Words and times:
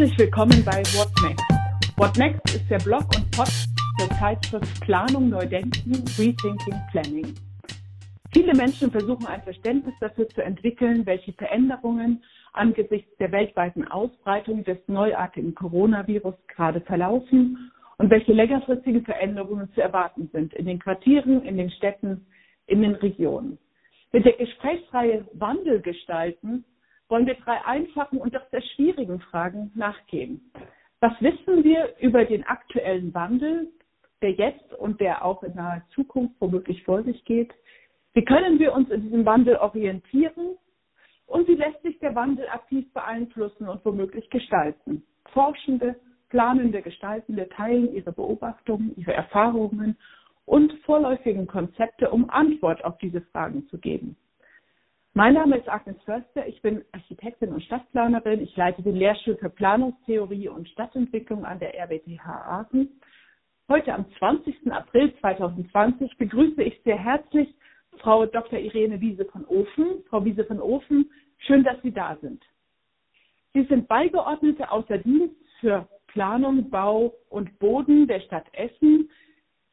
Herzlich 0.00 0.18
willkommen 0.18 0.64
bei 0.64 0.80
What 0.96 1.10
Next. 1.22 1.44
What 1.98 2.16
Next 2.16 2.54
ist 2.54 2.70
der 2.70 2.78
Blog 2.78 3.04
und 3.14 3.30
Podcast 3.36 3.68
der 4.00 4.08
Zeitschrift 4.16 4.80
Planung 4.80 5.28
Neudenken, 5.28 5.92
Rethinking 6.16 6.80
Planning. 6.90 7.34
Viele 8.32 8.54
Menschen 8.54 8.90
versuchen 8.90 9.26
ein 9.26 9.42
Verständnis 9.42 9.92
dafür 10.00 10.26
zu 10.30 10.42
entwickeln, 10.42 11.04
welche 11.04 11.34
Veränderungen 11.34 12.24
angesichts 12.54 13.14
der 13.18 13.30
weltweiten 13.30 13.86
Ausbreitung 13.88 14.64
des 14.64 14.78
neuartigen 14.86 15.54
Coronavirus 15.54 16.34
gerade 16.48 16.80
verlaufen 16.80 17.70
und 17.98 18.08
welche 18.08 18.32
längerfristigen 18.32 19.04
Veränderungen 19.04 19.70
zu 19.74 19.82
erwarten 19.82 20.30
sind 20.32 20.54
in 20.54 20.64
den 20.64 20.78
Quartieren, 20.78 21.42
in 21.42 21.58
den 21.58 21.70
Städten, 21.72 22.24
in 22.66 22.80
den 22.80 22.94
Regionen. 22.94 23.58
Mit 24.12 24.24
der 24.24 24.32
Gesprächsreihe 24.32 25.26
Wandel 25.34 25.82
gestalten 25.82 26.64
wollen 27.10 27.26
wir 27.26 27.34
drei 27.34 27.64
einfachen 27.64 28.18
und 28.18 28.34
doch 28.34 28.48
sehr 28.50 28.62
schwierigen 28.62 29.20
Fragen 29.20 29.72
nachgehen. 29.74 30.52
Was 31.00 31.12
wissen 31.20 31.64
wir 31.64 31.94
über 31.98 32.24
den 32.24 32.44
aktuellen 32.44 33.12
Wandel, 33.14 33.68
der 34.22 34.32
jetzt 34.32 34.72
und 34.74 35.00
der 35.00 35.24
auch 35.24 35.42
in 35.42 35.54
naher 35.54 35.82
Zukunft 35.94 36.34
womöglich 36.40 36.84
vor 36.84 37.02
sich 37.02 37.24
geht? 37.24 37.52
Wie 38.12 38.24
können 38.24 38.58
wir 38.58 38.72
uns 38.72 38.90
in 38.90 39.02
diesem 39.02 39.24
Wandel 39.24 39.56
orientieren? 39.56 40.56
Und 41.26 41.48
wie 41.48 41.54
lässt 41.54 41.82
sich 41.82 41.98
der 42.00 42.14
Wandel 42.14 42.48
aktiv 42.48 42.92
beeinflussen 42.92 43.68
und 43.68 43.84
womöglich 43.84 44.28
gestalten? 44.30 45.04
Forschende, 45.32 45.96
planende, 46.28 46.82
gestaltende 46.82 47.48
teilen 47.48 47.92
ihre 47.94 48.12
Beobachtungen, 48.12 48.94
ihre 48.96 49.14
Erfahrungen 49.14 49.96
und 50.44 50.72
vorläufigen 50.84 51.46
Konzepte, 51.46 52.10
um 52.10 52.28
Antwort 52.30 52.84
auf 52.84 52.98
diese 52.98 53.20
Fragen 53.20 53.68
zu 53.68 53.78
geben. 53.78 54.16
Mein 55.12 55.34
Name 55.34 55.56
ist 55.56 55.68
Agnes 55.68 56.00
Förster, 56.04 56.46
ich 56.46 56.62
bin 56.62 56.84
Architektin 56.92 57.52
und 57.52 57.64
Stadtplanerin. 57.64 58.40
Ich 58.42 58.56
leite 58.56 58.80
den 58.80 58.94
Lehrstuhl 58.94 59.36
für 59.36 59.50
Planungstheorie 59.50 60.48
und 60.48 60.68
Stadtentwicklung 60.68 61.44
an 61.44 61.58
der 61.58 61.74
RWTH 61.74 62.24
Aachen. 62.24 63.00
Heute 63.68 63.92
am 63.92 64.06
20. 64.18 64.70
April 64.70 65.12
2020 65.18 66.16
begrüße 66.16 66.62
ich 66.62 66.80
sehr 66.84 66.96
herzlich 66.96 67.52
Frau 67.98 68.24
Dr. 68.24 68.60
Irene 68.60 69.00
Wiese 69.00 69.24
von 69.24 69.44
Ofen. 69.46 70.04
Frau 70.08 70.24
Wiese 70.24 70.44
von 70.44 70.60
Ofen, 70.60 71.10
schön, 71.38 71.64
dass 71.64 71.82
Sie 71.82 71.92
da 71.92 72.16
sind. 72.20 72.44
Sie 73.52 73.64
sind 73.64 73.88
Beigeordnete 73.88 74.70
außer 74.70 74.98
Dienst 74.98 75.34
für 75.58 75.88
Planung, 76.06 76.70
Bau 76.70 77.14
und 77.30 77.58
Boden 77.58 78.06
der 78.06 78.20
Stadt 78.20 78.46
Essen 78.52 79.10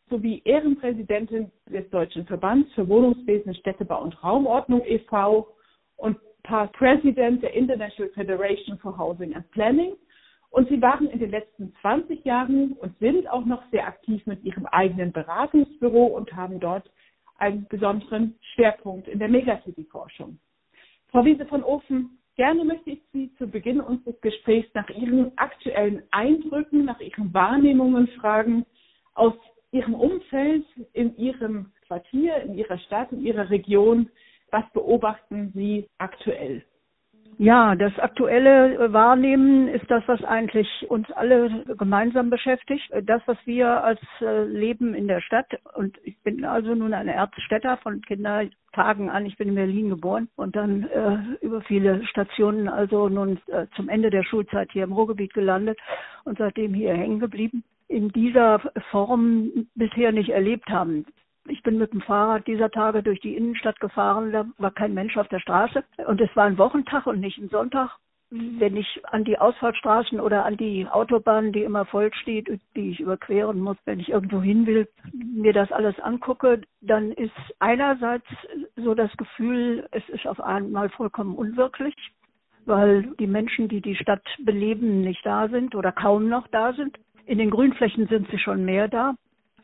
sowie 0.10 0.42
Ehrenpräsidentin 0.46 1.52
des 1.68 1.90
Deutschen 1.90 2.26
Verbands 2.26 2.72
für 2.74 2.88
Wohnungswesen, 2.88 3.54
Städtebau 3.56 4.02
und 4.02 4.24
Raumordnung 4.24 4.82
e.V. 4.86 5.48
und 5.98 6.18
Past 6.44 6.74
President 6.74 7.44
der 7.44 7.54
International 7.54 8.12
Federation 8.14 8.78
for 8.80 8.98
Housing 8.98 9.36
and 9.36 9.50
Planning. 9.52 9.96
Und 10.50 10.70
sie 10.70 10.82
waren 10.82 11.08
in 11.08 11.20
den 11.20 11.32
letzten 11.32 11.74
20 11.82 12.24
Jahren 12.24 12.74
und 12.74 12.98
sind 13.00 13.30
auch 13.30 13.46
noch 13.46 13.62
sehr 13.70 13.86
aktiv 13.86 14.26
mit 14.26 14.44
ihrem 14.44 14.66
eigenen 14.68 15.12
Beratungsbüro 15.12 16.06
und 16.06 16.34
haben 16.34 16.60
dort 16.60 16.90
einen 17.38 17.68
besonderen 17.68 18.36
Schwerpunkt 18.54 19.08
in 19.08 19.20
der 19.20 19.28
Megacity-Forschung. 19.28 20.40
Frau 21.10 21.26
Wiese 21.26 21.46
von 21.46 21.64
Ofen, 21.64 22.18
gerne 22.36 22.64
möchte 22.64 22.92
ich 22.92 23.02
Sie 23.12 23.34
zu 23.36 23.48
Beginn 23.48 23.82
unseres 23.82 24.20
Gesprächs 24.22 24.70
nach 24.74 24.90
Ihren 24.90 25.38
aktuellen 25.38 26.04
Eindrücken, 26.12 26.86
nach 26.86 27.00
Ihren 27.02 27.34
Wahrnehmungen 27.34 28.08
fragen 28.20 28.66
aus 29.14 29.34
Ihrem 29.78 29.94
Umfeld, 29.94 30.66
in 30.94 31.16
Ihrem 31.18 31.72
Quartier, 31.86 32.38
in 32.38 32.56
Ihrer 32.56 32.80
Stadt, 32.80 33.12
in 33.12 33.22
Ihrer 33.22 33.50
Region. 33.50 34.10
Was 34.50 34.64
beobachten 34.74 35.52
Sie 35.54 35.88
aktuell? 36.00 36.64
Ja, 37.40 37.76
das 37.76 37.98
aktuelle 38.00 38.92
Wahrnehmen 38.92 39.68
ist 39.68 39.86
das, 39.92 40.02
was 40.08 40.24
eigentlich 40.24 40.68
uns 40.90 41.12
alle 41.12 41.64
gemeinsam 41.78 42.32
beschäftigt. 42.32 42.90
Das, 43.04 43.22
was 43.28 43.38
wir 43.46 43.84
als 43.84 44.00
äh, 44.22 44.46
Leben 44.46 44.96
in 44.96 45.08
der 45.08 45.22
Stadt, 45.22 45.46
und 45.76 45.96
ich 46.04 46.18
bin 46.24 46.44
also 46.44 46.74
nun 46.74 46.96
eine 46.96 47.14
Erzstädter 47.14 47.78
von 47.78 48.02
Kindertagen 48.02 49.12
an, 49.12 49.28
ich 49.28 49.38
bin 49.38 49.50
in 49.50 49.56
Berlin 49.56 49.90
geboren 49.90 50.30
und 50.36 50.56
dann 50.56 50.90
äh, 50.90 51.46
über 51.46 51.62
viele 51.62 52.04
Stationen, 52.08 52.68
also 52.68 53.08
nun 53.08 53.40
äh, 53.48 53.68
zum 53.76 53.88
Ende 53.88 54.10
der 54.10 54.24
Schulzeit 54.24 54.72
hier 54.72 54.86
im 54.86 54.94
Ruhrgebiet 54.94 55.36
gelandet 55.36 55.78
und 56.24 56.40
seitdem 56.40 56.74
hier 56.74 56.96
hängen 56.96 57.20
geblieben 57.20 57.64
in 57.88 58.10
dieser 58.10 58.60
Form 58.92 59.68
bisher 59.76 60.12
nicht 60.12 60.30
erlebt 60.30 60.70
haben. 60.70 61.06
Ich 61.50 61.64
bin 61.64 61.78
mit 61.78 61.94
dem 61.94 62.02
Fahrrad 62.02 62.46
dieser 62.48 62.70
Tage 62.70 63.04
durch 63.04 63.22
die 63.22 63.36
Innenstadt 63.36 63.80
gefahren, 63.80 64.32
da 64.32 64.46
war 64.58 64.72
kein 64.72 64.94
Mensch 64.94 65.16
auf 65.18 65.30
der 65.30 65.40
Straße 65.40 65.84
und 66.06 66.20
es 66.20 66.36
war 66.36 66.46
ein 66.46 66.58
Wochentag 66.58 67.08
und 67.08 67.20
nicht 67.20 67.38
ein 67.38 67.50
Sonntag. 67.50 67.98
Wenn 68.30 68.76
ich 68.76 69.02
an 69.06 69.24
die 69.24 69.40
Ausfahrtsstraßen 69.40 70.20
oder 70.20 70.44
an 70.44 70.58
die 70.58 70.86
Autobahn, 70.86 71.54
die 71.54 71.64
immer 71.64 71.86
voll 71.86 72.14
steht, 72.14 72.50
die 72.76 72.90
ich 72.90 73.00
überqueren 73.00 73.62
muss, 73.62 73.78
wenn 73.86 74.02
ich 74.02 74.10
irgendwo 74.10 74.42
hin 74.42 74.66
will, 74.66 74.90
mir 75.14 75.54
das 75.54 75.72
alles 75.72 75.98
angucke, 76.02 76.62
dann 76.82 77.14
ist 77.14 77.32
einerseits 77.60 78.28
so 78.76 78.96
das 78.96 79.16
Gefühl, 79.16 79.88
es 79.92 80.04
ist 80.10 80.28
auf 80.28 80.42
einmal 80.42 80.90
vollkommen 80.90 81.38
unwirklich, 81.38 81.96
weil 82.66 83.04
die 83.18 83.28
Menschen, 83.28 83.70
die 83.70 83.80
die 83.80 83.96
Stadt 83.96 84.26
beleben, 84.40 85.00
nicht 85.00 85.26
da 85.26 85.48
sind 85.48 85.74
oder 85.74 85.94
kaum 85.94 86.28
noch 86.28 86.48
da 86.50 86.74
sind. 86.74 87.00
In 87.28 87.38
den 87.38 87.50
Grünflächen 87.52 88.08
sind 88.08 88.30
sie 88.32 88.40
schon 88.40 88.64
mehr 88.64 88.88
da. 88.88 89.14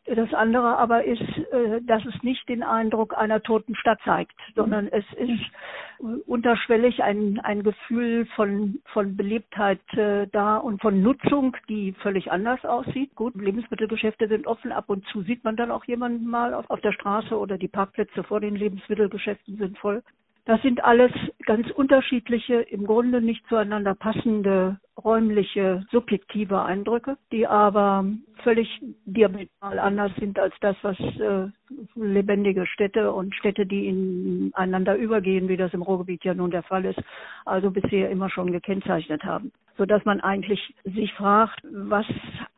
Das 0.06 0.34
andere 0.34 0.78
aber 0.78 1.06
ist, 1.06 1.22
äh, 1.22 1.81
dass 1.81 2.03
es 2.06 2.24
nicht 2.24 2.50
den 2.50 2.62
Eindruck 2.62 3.18
einer 3.18 3.41
toten 3.41 3.74
Stadt 3.74 4.00
zeigt, 4.03 4.35
sondern 4.53 4.90
es 4.90 5.06
ist 5.13 6.28
unterschwellig 6.28 7.01
ein, 7.01 7.40
ein 7.40 7.63
Gefühl 7.63 8.25
von, 8.35 8.81
von 8.91 9.16
Belebtheit 9.16 9.79
äh, 9.94 10.28
da 10.28 10.57
und 10.57 10.81
von 10.81 11.01
Nutzung, 11.01 11.56
die 11.69 11.94
völlig 11.94 12.34
anders 12.34 12.66
aussieht. 12.66 13.16
Gut, 13.16 13.35
Lebensmittelgeschäfte 13.35 14.28
sind 14.28 14.45
offen, 14.45 14.74
ab 14.74 14.90
und 14.90 15.06
zu 15.07 15.22
sieht 15.22 15.45
man 15.45 15.56
dann 15.56 15.72
auch 15.72 15.85
jemanden 15.85 16.28
mal 16.28 16.53
auf, 16.53 16.69
auf 16.69 16.81
der 16.81 16.91
Straße 16.91 17.38
oder 17.38 17.57
die 17.57 17.69
Parkplätze 17.69 18.25
vor 18.25 18.41
den 18.41 18.57
Lebensmittelgeschäften 18.57 19.56
sind 19.56 19.78
voll. 19.78 20.03
Das 20.46 20.62
sind 20.62 20.84
alles 20.84 21.12
ganz 21.46 21.72
unterschiedliche, 21.72 22.56
im 22.56 22.86
Grunde 22.86 23.22
nicht 23.22 23.48
zueinander 23.48 23.96
passende 23.96 24.78
räumliche, 25.02 25.86
subjektive 25.90 26.62
Eindrücke, 26.62 27.18
die 27.31 27.48
aber 27.48 28.06
völlig 28.44 28.68
diametral 29.06 29.80
anders 29.80 30.12
sind 30.20 30.38
als 30.38 30.54
das, 30.59 30.76
was 30.81 31.00
äh, 31.00 31.48
lebendige 31.96 32.68
Städte 32.68 33.14
und 33.14 33.34
Städte, 33.36 33.66
die 33.66 33.88
ineinander 33.88 34.98
übergehen, 34.98 35.48
wie 35.48 35.58
das 35.58 35.74
im 35.74 35.81
Ruhrgebiet 35.81 36.26
ja 36.26 36.34
nun 36.34 36.52
der 36.52 36.64
Fall 36.64 36.84
ist, 36.84 37.00
also 37.46 37.72
bisher 37.72 38.10
immer 38.10 38.30
schon 38.30 38.52
gekennzeichnet 38.52 39.24
haben. 39.24 39.54
Sodass 39.78 40.04
man 40.04 40.20
eigentlich 40.20 40.75
sich 40.84 41.14
fragt, 41.14 41.62
was 41.72 42.06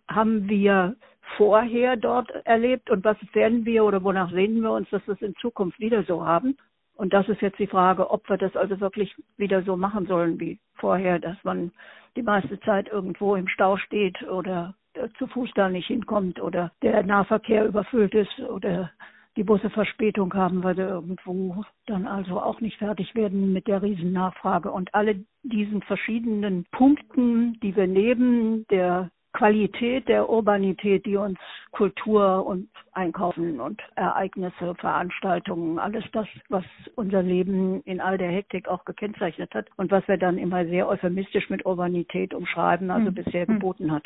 haben 0.07 0.49
wir 0.49 0.95
vorher 1.37 1.97
dort 1.97 2.31
erlebt 2.45 2.89
und 2.89 3.03
was 3.03 3.17
werden 3.33 3.63
wir 3.65 3.85
oder 3.85 4.03
wonach 4.03 4.31
sehen 4.31 4.61
wir 4.61 4.71
uns, 4.71 4.89
dass 4.89 5.05
wir 5.07 5.13
es 5.13 5.21
in 5.21 5.35
Zukunft 5.35 5.79
wieder 5.79 6.03
so 6.03 6.25
haben? 6.25 6.57
Und 6.95 7.13
das 7.13 7.27
ist 7.27 7.41
jetzt 7.41 7.59
die 7.59 7.67
Frage, 7.67 8.09
ob 8.09 8.27
wir 8.29 8.37
das 8.37 8.55
also 8.55 8.79
wirklich 8.79 9.13
wieder 9.37 9.61
so 9.63 9.75
machen 9.75 10.05
sollen 10.07 10.39
wie 10.39 10.59
vorher, 10.75 11.19
dass 11.19 11.37
man 11.43 11.71
die 12.15 12.23
meiste 12.23 12.59
Zeit 12.61 12.87
irgendwo 12.87 13.35
im 13.35 13.47
Stau 13.47 13.77
steht 13.77 14.23
oder 14.23 14.75
zu 15.17 15.27
Fuß 15.27 15.51
da 15.55 15.69
nicht 15.69 15.87
hinkommt 15.87 16.41
oder 16.41 16.71
der 16.81 17.03
Nahverkehr 17.03 17.65
überfüllt 17.65 18.13
ist 18.13 18.39
oder 18.39 18.91
die 19.35 19.43
Busse 19.43 19.69
Verspätung 19.69 20.33
haben, 20.33 20.63
weil 20.63 20.75
sie 20.75 20.81
irgendwo 20.81 21.65
dann 21.87 22.07
also 22.07 22.39
auch 22.39 22.61
nicht 22.61 22.77
fertig 22.77 23.13
werden 23.15 23.51
mit 23.51 23.67
der 23.67 23.81
Riesennachfrage. 23.81 24.71
Und 24.71 24.93
alle 24.93 25.25
diesen 25.43 25.81
verschiedenen 25.81 26.65
Punkten, 26.71 27.59
die 27.59 27.75
wir 27.75 27.87
neben 27.87 28.65
der 28.67 29.11
Qualität 29.35 30.07
der 30.07 30.29
Urbanität, 30.29 31.05
die 31.05 31.17
uns 31.17 31.37
Kultur 31.71 32.45
und 32.45 32.69
Einkaufen 32.93 33.59
und 33.59 33.81
Ereignisse, 33.95 34.75
Veranstaltungen, 34.75 35.77
alles 35.77 36.05
das, 36.13 36.25
was 36.47 36.63
unser 36.95 37.21
Leben 37.21 37.81
in 37.83 37.99
all 37.99 38.17
der 38.17 38.31
Hektik 38.31 38.69
auch 38.69 38.85
gekennzeichnet 38.85 39.53
hat 39.53 39.67
und 39.75 39.91
was 39.91 40.07
wir 40.07 40.17
dann 40.17 40.37
immer 40.37 40.65
sehr 40.65 40.87
euphemistisch 40.87 41.49
mit 41.49 41.65
Urbanität 41.65 42.33
umschreiben, 42.33 42.89
also 42.89 43.11
mhm. 43.11 43.15
bisher 43.15 43.45
hm. 43.45 43.55
geboten 43.55 43.91
hat. 43.91 44.05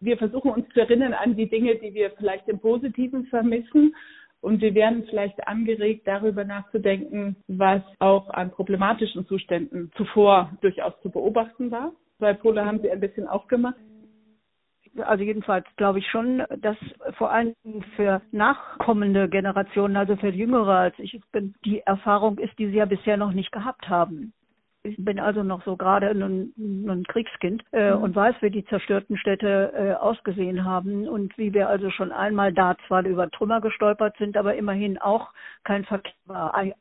Wir 0.00 0.18
versuchen 0.18 0.50
uns 0.50 0.68
zu 0.74 0.80
erinnern 0.80 1.14
an 1.14 1.36
die 1.36 1.48
Dinge, 1.48 1.76
die 1.76 1.94
wir 1.94 2.10
vielleicht 2.10 2.46
im 2.48 2.58
Positiven 2.58 3.24
vermissen. 3.26 3.94
Und 4.42 4.60
wir 4.60 4.74
werden 4.74 5.06
vielleicht 5.08 5.48
angeregt, 5.48 6.02
darüber 6.06 6.44
nachzudenken, 6.44 7.36
was 7.48 7.80
auch 7.98 8.28
an 8.28 8.50
problematischen 8.50 9.26
Zuständen 9.26 9.90
zuvor 9.96 10.52
durchaus 10.60 10.92
zu 11.00 11.08
beobachten 11.08 11.70
war. 11.70 11.92
Zwei 12.18 12.34
Pole 12.34 12.66
haben 12.66 12.80
Sie 12.82 12.90
ein 12.90 13.00
bisschen 13.00 13.26
aufgemacht 13.26 13.76
also 15.02 15.24
jedenfalls 15.24 15.66
glaube 15.76 15.98
ich 15.98 16.08
schon, 16.08 16.44
dass 16.58 16.76
vor 17.16 17.30
allem 17.30 17.54
für 17.96 18.22
nachkommende 18.32 19.28
Generationen, 19.28 19.96
also 19.96 20.16
für 20.16 20.28
Jüngere 20.28 20.76
als 20.76 20.98
ich 20.98 21.20
bin, 21.32 21.54
die 21.64 21.80
Erfahrung 21.80 22.38
ist, 22.38 22.58
die 22.58 22.68
sie 22.68 22.76
ja 22.76 22.84
bisher 22.84 23.16
noch 23.16 23.32
nicht 23.32 23.52
gehabt 23.52 23.88
haben. 23.88 24.32
Ich 24.86 25.02
bin 25.02 25.18
also 25.18 25.42
noch 25.42 25.64
so 25.64 25.78
gerade 25.78 26.10
ein, 26.10 26.52
ein 26.58 27.04
Kriegskind 27.08 27.64
äh, 27.72 27.94
mhm. 27.94 28.02
und 28.02 28.14
weiß, 28.16 28.36
wie 28.42 28.50
die 28.50 28.66
zerstörten 28.66 29.16
Städte 29.16 29.72
äh, 29.74 29.94
ausgesehen 29.94 30.66
haben 30.66 31.08
und 31.08 31.36
wie 31.38 31.54
wir 31.54 31.70
also 31.70 31.90
schon 31.90 32.12
einmal 32.12 32.52
da 32.52 32.76
zwar 32.86 33.02
über 33.06 33.30
Trümmer 33.30 33.62
gestolpert 33.62 34.14
sind, 34.18 34.36
aber 34.36 34.56
immerhin 34.56 34.98
auch 34.98 35.30
kein 35.64 35.86
Verkehr 35.86 36.12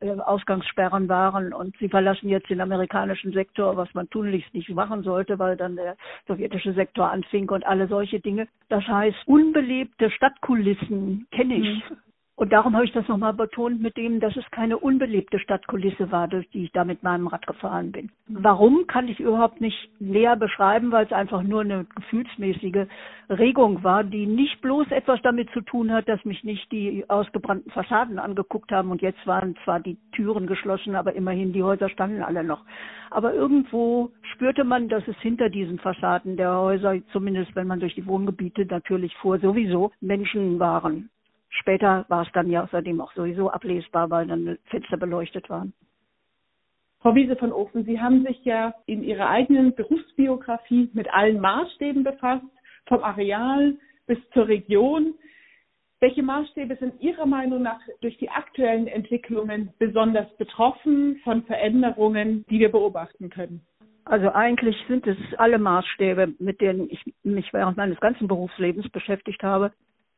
äh, 0.01 0.19
Ausgangssperren 0.19 1.07
waren 1.07 1.53
und 1.53 1.77
sie 1.77 1.87
verlassen 1.87 2.27
jetzt 2.27 2.49
den 2.49 2.59
amerikanischen 2.59 3.31
Sektor, 3.31 3.77
was 3.77 3.93
man 3.93 4.09
tunlichst 4.09 4.53
nicht 4.53 4.69
machen 4.69 5.03
sollte, 5.03 5.39
weil 5.39 5.55
dann 5.55 5.77
der 5.77 5.95
sowjetische 6.27 6.73
Sektor 6.73 7.09
anfing 7.09 7.49
und 7.49 7.65
alle 7.65 7.87
solche 7.87 8.19
Dinge. 8.19 8.49
Das 8.67 8.85
heißt, 8.85 9.15
unbelebte 9.27 10.11
Stadtkulissen 10.11 11.25
kenne 11.31 11.55
ich. 11.55 11.89
Mhm. 11.89 11.97
Und 12.35 12.51
darum 12.51 12.73
habe 12.73 12.85
ich 12.85 12.91
das 12.91 13.07
nochmal 13.07 13.33
betont 13.33 13.79
mit 13.79 13.95
dem, 13.95 14.19
dass 14.19 14.35
es 14.35 14.49
keine 14.49 14.79
unbelebte 14.79 15.37
Stadtkulisse 15.37 16.11
war, 16.11 16.27
durch 16.27 16.49
die 16.49 16.63
ich 16.63 16.71
da 16.71 16.83
mit 16.83 17.03
meinem 17.03 17.27
Rad 17.27 17.45
gefahren 17.45 17.91
bin. 17.91 18.11
Warum 18.27 18.87
kann 18.87 19.07
ich 19.07 19.19
überhaupt 19.19 19.61
nicht 19.61 19.89
näher 19.99 20.35
beschreiben, 20.35 20.91
weil 20.91 21.05
es 21.05 21.11
einfach 21.11 21.43
nur 21.43 21.61
eine 21.61 21.85
gefühlsmäßige 21.95 22.87
Regung 23.29 23.83
war, 23.83 24.03
die 24.03 24.25
nicht 24.25 24.61
bloß 24.61 24.87
etwas 24.89 25.21
damit 25.21 25.51
zu 25.51 25.61
tun 25.61 25.91
hat, 25.91 26.09
dass 26.09 26.25
mich 26.25 26.43
nicht 26.43 26.71
die 26.71 27.07
ausgebrannten 27.07 27.71
Fassaden 27.71 28.17
angeguckt 28.17 28.71
haben 28.71 28.89
und 28.89 29.03
jetzt 29.03 29.25
waren 29.27 29.55
zwar 29.63 29.79
die 29.79 29.97
Türen 30.13 30.47
geschlossen, 30.47 30.95
aber 30.95 31.13
immerhin 31.13 31.53
die 31.53 31.63
Häuser 31.63 31.87
standen 31.87 32.23
alle 32.23 32.43
noch. 32.43 32.65
Aber 33.11 33.35
irgendwo 33.35 34.09
spürte 34.33 34.63
man, 34.63 34.89
dass 34.89 35.07
es 35.07 35.17
hinter 35.19 35.49
diesen 35.49 35.77
Fassaden 35.77 36.35
der 36.35 36.57
Häuser, 36.57 36.95
zumindest 37.11 37.55
wenn 37.55 37.67
man 37.67 37.79
durch 37.79 37.93
die 37.93 38.07
Wohngebiete 38.07 38.65
natürlich 38.65 39.15
fuhr, 39.17 39.37
sowieso 39.37 39.91
Menschen 40.01 40.59
waren. 40.59 41.11
Später 41.59 42.05
war 42.09 42.23
es 42.23 42.31
dann 42.33 42.49
ja 42.49 42.63
außerdem 42.63 42.99
auch 42.99 43.13
sowieso 43.13 43.49
ablesbar, 43.49 44.09
weil 44.09 44.27
dann 44.27 44.57
Fenster 44.65 44.97
beleuchtet 44.97 45.49
waren. 45.49 45.73
Frau 46.99 47.15
Wiese 47.15 47.35
von 47.35 47.51
Ofen, 47.51 47.83
Sie 47.85 47.99
haben 47.99 48.23
sich 48.25 48.43
ja 48.45 48.73
in 48.85 49.03
Ihrer 49.03 49.29
eigenen 49.29 49.75
Berufsbiografie 49.75 50.89
mit 50.93 51.13
allen 51.13 51.39
Maßstäben 51.39 52.03
befasst, 52.03 52.45
vom 52.87 53.03
Areal 53.03 53.75
bis 54.07 54.17
zur 54.33 54.47
Region. 54.47 55.13
Welche 55.99 56.23
Maßstäbe 56.23 56.75
sind 56.77 56.99
Ihrer 57.01 57.25
Meinung 57.25 57.61
nach 57.61 57.79
durch 58.01 58.17
die 58.17 58.29
aktuellen 58.29 58.87
Entwicklungen 58.87 59.73
besonders 59.79 60.33
betroffen 60.37 61.17
von 61.23 61.43
Veränderungen, 61.43 62.45
die 62.49 62.59
wir 62.59 62.71
beobachten 62.71 63.29
können? 63.29 63.61
Also 64.05 64.31
eigentlich 64.31 64.75
sind 64.87 65.05
es 65.07 65.17
alle 65.37 65.59
Maßstäbe, 65.59 66.33
mit 66.39 66.61
denen 66.61 66.89
ich 66.89 67.01
mich 67.23 67.53
während 67.53 67.77
meines 67.77 67.99
ganzen 67.99 68.27
Berufslebens 68.27 68.89
beschäftigt 68.89 69.43
habe. 69.43 69.71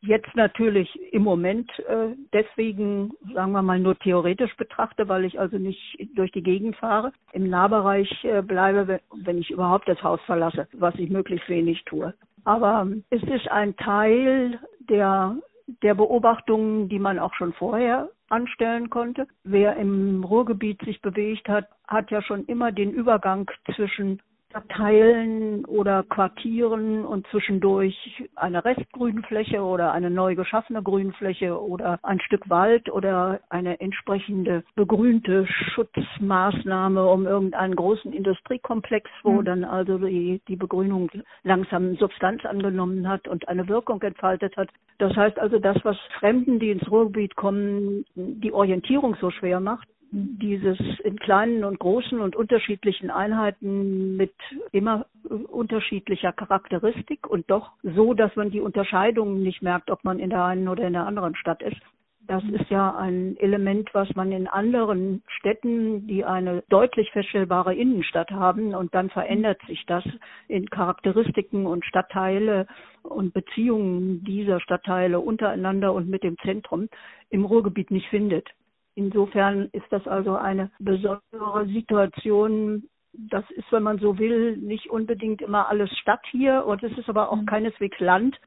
Jetzt 0.05 0.35
natürlich 0.35 0.89
im 1.11 1.23
Moment 1.23 1.69
äh, 1.79 2.15
deswegen, 2.31 3.13
sagen 3.33 3.53
wir 3.53 3.61
mal, 3.61 3.79
nur 3.79 3.97
theoretisch 3.97 4.55
betrachte, 4.55 5.07
weil 5.07 5.25
ich 5.25 5.39
also 5.39 5.57
nicht 5.57 6.09
durch 6.15 6.31
die 6.31 6.43
Gegend 6.43 6.75
fahre. 6.75 7.11
Im 7.33 7.49
Nahbereich 7.49 8.23
äh, 8.23 8.41
bleibe, 8.41 8.99
wenn 9.23 9.39
ich 9.39 9.49
überhaupt 9.49 9.87
das 9.87 10.01
Haus 10.03 10.19
verlasse, 10.25 10.67
was 10.73 10.93
ich 10.95 11.09
möglichst 11.09 11.49
wenig 11.49 11.83
tue. 11.85 12.13
Aber 12.43 12.87
es 13.09 13.23
ist 13.23 13.49
ein 13.49 13.75
Teil 13.77 14.59
der, 14.79 15.37
der 15.81 15.95
Beobachtungen, 15.95 16.87
die 16.87 16.99
man 16.99 17.17
auch 17.17 17.33
schon 17.33 17.53
vorher 17.53 18.09
anstellen 18.29 18.89
konnte. 18.89 19.27
Wer 19.43 19.75
im 19.77 20.23
Ruhrgebiet 20.23 20.81
sich 20.83 21.01
bewegt 21.01 21.49
hat, 21.49 21.67
hat 21.87 22.11
ja 22.11 22.21
schon 22.21 22.45
immer 22.45 22.71
den 22.71 22.91
Übergang 22.91 23.49
zwischen 23.73 24.21
Teilen 24.69 25.65
oder 25.65 26.03
Quartieren 26.03 27.05
und 27.05 27.27
zwischendurch 27.27 27.95
eine 28.35 28.63
Restgrünfläche 28.63 29.61
oder 29.61 29.91
eine 29.91 30.09
neu 30.09 30.35
geschaffene 30.35 30.81
Grünfläche 30.81 31.59
oder 31.59 31.99
ein 32.03 32.19
Stück 32.21 32.49
Wald 32.49 32.89
oder 32.91 33.39
eine 33.49 33.79
entsprechende 33.79 34.63
begrünte 34.75 35.45
Schutzmaßnahme 35.47 37.05
um 37.05 37.25
irgendeinen 37.25 37.75
großen 37.75 38.13
Industriekomplex, 38.13 39.09
wo 39.23 39.41
mhm. 39.41 39.45
dann 39.45 39.63
also 39.63 39.97
die, 39.97 40.41
die 40.47 40.55
Begrünung 40.55 41.09
langsam 41.43 41.95
Substanz 41.97 42.45
angenommen 42.45 43.07
hat 43.07 43.27
und 43.27 43.47
eine 43.47 43.67
Wirkung 43.67 44.01
entfaltet 44.01 44.55
hat. 44.57 44.69
Das 44.97 45.15
heißt 45.15 45.37
also, 45.39 45.59
das, 45.59 45.77
was 45.83 45.97
Fremden, 46.19 46.59
die 46.59 46.71
ins 46.71 46.89
Ruhrgebiet 46.89 47.35
kommen, 47.35 48.05
die 48.15 48.53
Orientierung 48.53 49.15
so 49.19 49.29
schwer 49.29 49.59
macht, 49.59 49.87
dieses 50.17 50.77
in 51.03 51.19
kleinen 51.19 51.65
und 51.65 51.77
großen 51.77 52.21
und 52.21 52.37
unterschiedlichen 52.37 53.11
Einheiten 53.11 54.15
mit 54.15 54.33
immer 54.71 55.07
unterschiedlicher 55.49 56.31
Charakteristik 56.31 57.27
und 57.27 57.51
doch 57.51 57.71
so, 57.83 58.13
dass 58.13 58.33
man 58.37 58.49
die 58.49 58.61
Unterscheidungen 58.61 59.43
nicht 59.43 59.61
merkt, 59.61 59.91
ob 59.91 60.05
man 60.05 60.19
in 60.19 60.29
der 60.29 60.45
einen 60.45 60.69
oder 60.69 60.87
in 60.87 60.93
der 60.93 61.05
anderen 61.05 61.35
Stadt 61.35 61.61
ist. 61.61 61.81
Das 62.27 62.43
ist 62.45 62.69
ja 62.69 62.95
ein 62.95 63.35
Element, 63.37 63.93
was 63.93 64.15
man 64.15 64.31
in 64.31 64.47
anderen 64.47 65.21
Städten, 65.27 66.07
die 66.07 66.23
eine 66.23 66.63
deutlich 66.69 67.11
feststellbare 67.11 67.75
Innenstadt 67.75 68.31
haben, 68.31 68.73
und 68.73 68.95
dann 68.95 69.09
verändert 69.09 69.61
sich 69.67 69.85
das 69.85 70.03
in 70.47 70.69
Charakteristiken 70.69 71.67
und 71.67 71.85
Stadtteile 71.85 72.67
und 73.03 73.33
Beziehungen 73.33 74.23
dieser 74.23 74.59
Stadtteile 74.61 75.19
untereinander 75.19 75.93
und 75.93 76.09
mit 76.09 76.23
dem 76.23 76.37
Zentrum 76.39 76.87
im 77.29 77.45
Ruhrgebiet 77.45 77.91
nicht 77.91 78.07
findet. 78.07 78.49
Insofern 78.95 79.69
ist 79.73 79.85
das 79.89 80.07
also 80.07 80.35
eine 80.35 80.71
besondere 80.79 81.67
Situation. 81.67 82.83
Das 83.13 83.43
ist, 83.51 83.71
wenn 83.71 83.83
man 83.83 83.99
so 83.99 84.17
will, 84.17 84.57
nicht 84.57 84.89
unbedingt 84.89 85.41
immer 85.41 85.67
alles 85.69 85.89
Stadt 85.99 86.25
hier 86.31 86.65
und 86.65 86.81
es 86.81 86.97
ist 86.97 87.09
aber 87.09 87.31
auch 87.31 87.41
mhm. 87.41 87.45
keineswegs 87.45 87.99
Land. 87.99 88.37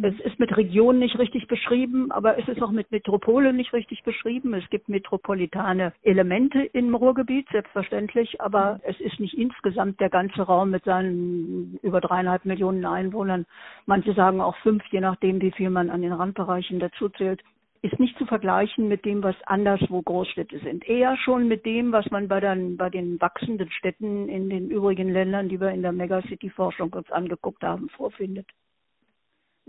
Es 0.00 0.18
ist 0.20 0.38
mit 0.38 0.56
Region 0.56 1.00
nicht 1.00 1.18
richtig 1.18 1.48
beschrieben, 1.48 2.12
aber 2.12 2.38
es 2.38 2.46
ist 2.46 2.62
auch 2.62 2.70
mit 2.70 2.92
Metropole 2.92 3.52
nicht 3.52 3.72
richtig 3.72 4.04
beschrieben. 4.04 4.54
Es 4.54 4.68
gibt 4.70 4.88
metropolitane 4.88 5.92
Elemente 6.02 6.62
im 6.72 6.94
Ruhrgebiet, 6.94 7.48
selbstverständlich, 7.50 8.40
aber 8.40 8.74
mhm. 8.74 8.80
es 8.84 9.00
ist 9.00 9.20
nicht 9.20 9.36
insgesamt 9.36 10.00
der 10.00 10.08
ganze 10.08 10.42
Raum 10.42 10.70
mit 10.70 10.84
seinen 10.84 11.78
über 11.82 12.00
dreieinhalb 12.00 12.46
Millionen 12.46 12.86
Einwohnern. 12.86 13.44
Manche 13.86 14.14
sagen 14.14 14.40
auch 14.40 14.56
fünf, 14.58 14.84
je 14.90 15.00
nachdem, 15.00 15.42
wie 15.42 15.52
viel 15.52 15.68
man 15.68 15.90
an 15.90 16.00
den 16.00 16.12
Randbereichen 16.12 16.78
dazu 16.78 17.10
zählt 17.10 17.42
ist 17.82 17.98
nicht 18.00 18.16
zu 18.18 18.26
vergleichen 18.26 18.88
mit 18.88 19.04
dem, 19.04 19.22
was 19.22 19.36
anderswo 19.46 20.02
Großstädte 20.02 20.58
sind. 20.60 20.88
Eher 20.88 21.16
schon 21.16 21.48
mit 21.48 21.64
dem, 21.64 21.92
was 21.92 22.10
man 22.10 22.28
bei 22.28 22.40
den, 22.40 22.76
bei 22.76 22.90
den 22.90 23.20
wachsenden 23.20 23.70
Städten 23.70 24.28
in 24.28 24.50
den 24.50 24.70
übrigen 24.70 25.08
Ländern, 25.08 25.48
die 25.48 25.60
wir 25.60 25.70
in 25.70 25.82
der 25.82 25.92
Megacity-Forschung 25.92 26.92
uns 26.92 27.10
angeguckt 27.10 27.62
haben, 27.62 27.88
vorfindet. 27.90 28.46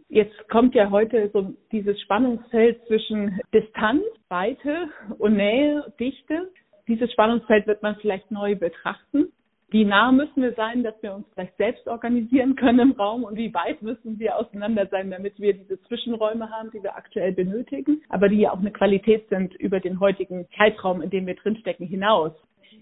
Jetzt 0.07 0.49
kommt 0.49 0.73
ja 0.75 0.89
heute 0.89 1.29
so 1.33 1.53
dieses 1.71 1.99
Spannungsfeld 2.01 2.85
zwischen 2.87 3.39
Distanz, 3.53 4.03
Weite 4.29 4.89
und 5.17 5.35
Nähe, 5.35 5.93
Dichte. 5.99 6.51
Dieses 6.87 7.11
Spannungsfeld 7.11 7.67
wird 7.67 7.83
man 7.83 7.95
vielleicht 7.97 8.31
neu 8.31 8.55
betrachten 8.55 9.31
wie 9.71 9.85
nah 9.85 10.11
müssen 10.11 10.41
wir 10.41 10.53
sein, 10.53 10.83
dass 10.83 10.95
wir 11.01 11.13
uns 11.13 11.27
vielleicht 11.33 11.55
selbst 11.57 11.87
organisieren 11.87 12.55
können 12.55 12.79
im 12.79 12.91
Raum 12.91 13.23
und 13.23 13.37
wie 13.37 13.53
weit 13.53 13.81
müssen 13.81 14.17
wir 14.17 14.37
auseinander 14.37 14.87
sein, 14.87 15.11
damit 15.11 15.39
wir 15.39 15.53
diese 15.53 15.79
Zwischenräume 15.83 16.49
haben, 16.49 16.71
die 16.71 16.81
wir 16.81 16.95
aktuell 16.95 17.33
benötigen, 17.33 18.01
aber 18.09 18.29
die 18.29 18.39
ja 18.39 18.51
auch 18.51 18.59
eine 18.59 18.71
Qualität 18.71 19.29
sind 19.29 19.53
über 19.55 19.79
den 19.79 19.99
heutigen 19.99 20.47
Zeitraum, 20.57 21.01
in 21.01 21.09
dem 21.09 21.27
wir 21.27 21.35
drinstecken, 21.35 21.87
hinaus. 21.87 22.31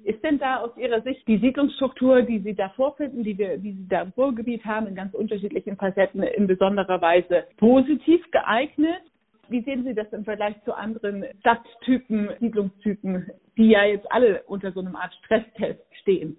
Ist 0.03 0.23
denn 0.23 0.39
da 0.39 0.61
aus 0.61 0.71
Ihrer 0.77 1.01
Sicht 1.01 1.27
die 1.27 1.37
Siedlungsstruktur, 1.37 2.21
die 2.21 2.39
Sie 2.39 2.55
da 2.55 2.69
vorfinden, 2.69 3.23
die 3.23 3.37
wir, 3.37 3.57
die 3.57 3.73
Sie 3.73 3.87
da 3.89 4.03
im 4.03 4.13
Ruhrgebiet 4.15 4.63
haben, 4.63 4.87
in 4.87 4.95
ganz 4.95 5.13
unterschiedlichen 5.13 5.75
Facetten 5.75 6.23
in 6.23 6.47
besonderer 6.47 7.01
Weise 7.01 7.43
positiv 7.57 8.23
geeignet? 8.31 9.01
Wie 9.49 9.61
sehen 9.61 9.83
Sie 9.83 9.93
das 9.93 10.11
im 10.13 10.23
Vergleich 10.23 10.55
zu 10.63 10.73
anderen 10.73 11.25
Stadttypen, 11.41 12.29
Siedlungstypen, 12.39 13.29
die 13.57 13.69
ja 13.69 13.83
jetzt 13.83 14.09
alle 14.09 14.43
unter 14.43 14.71
so 14.71 14.79
einem 14.79 14.95
Art 14.95 15.13
Stresstest 15.15 15.81
stehen? 16.01 16.37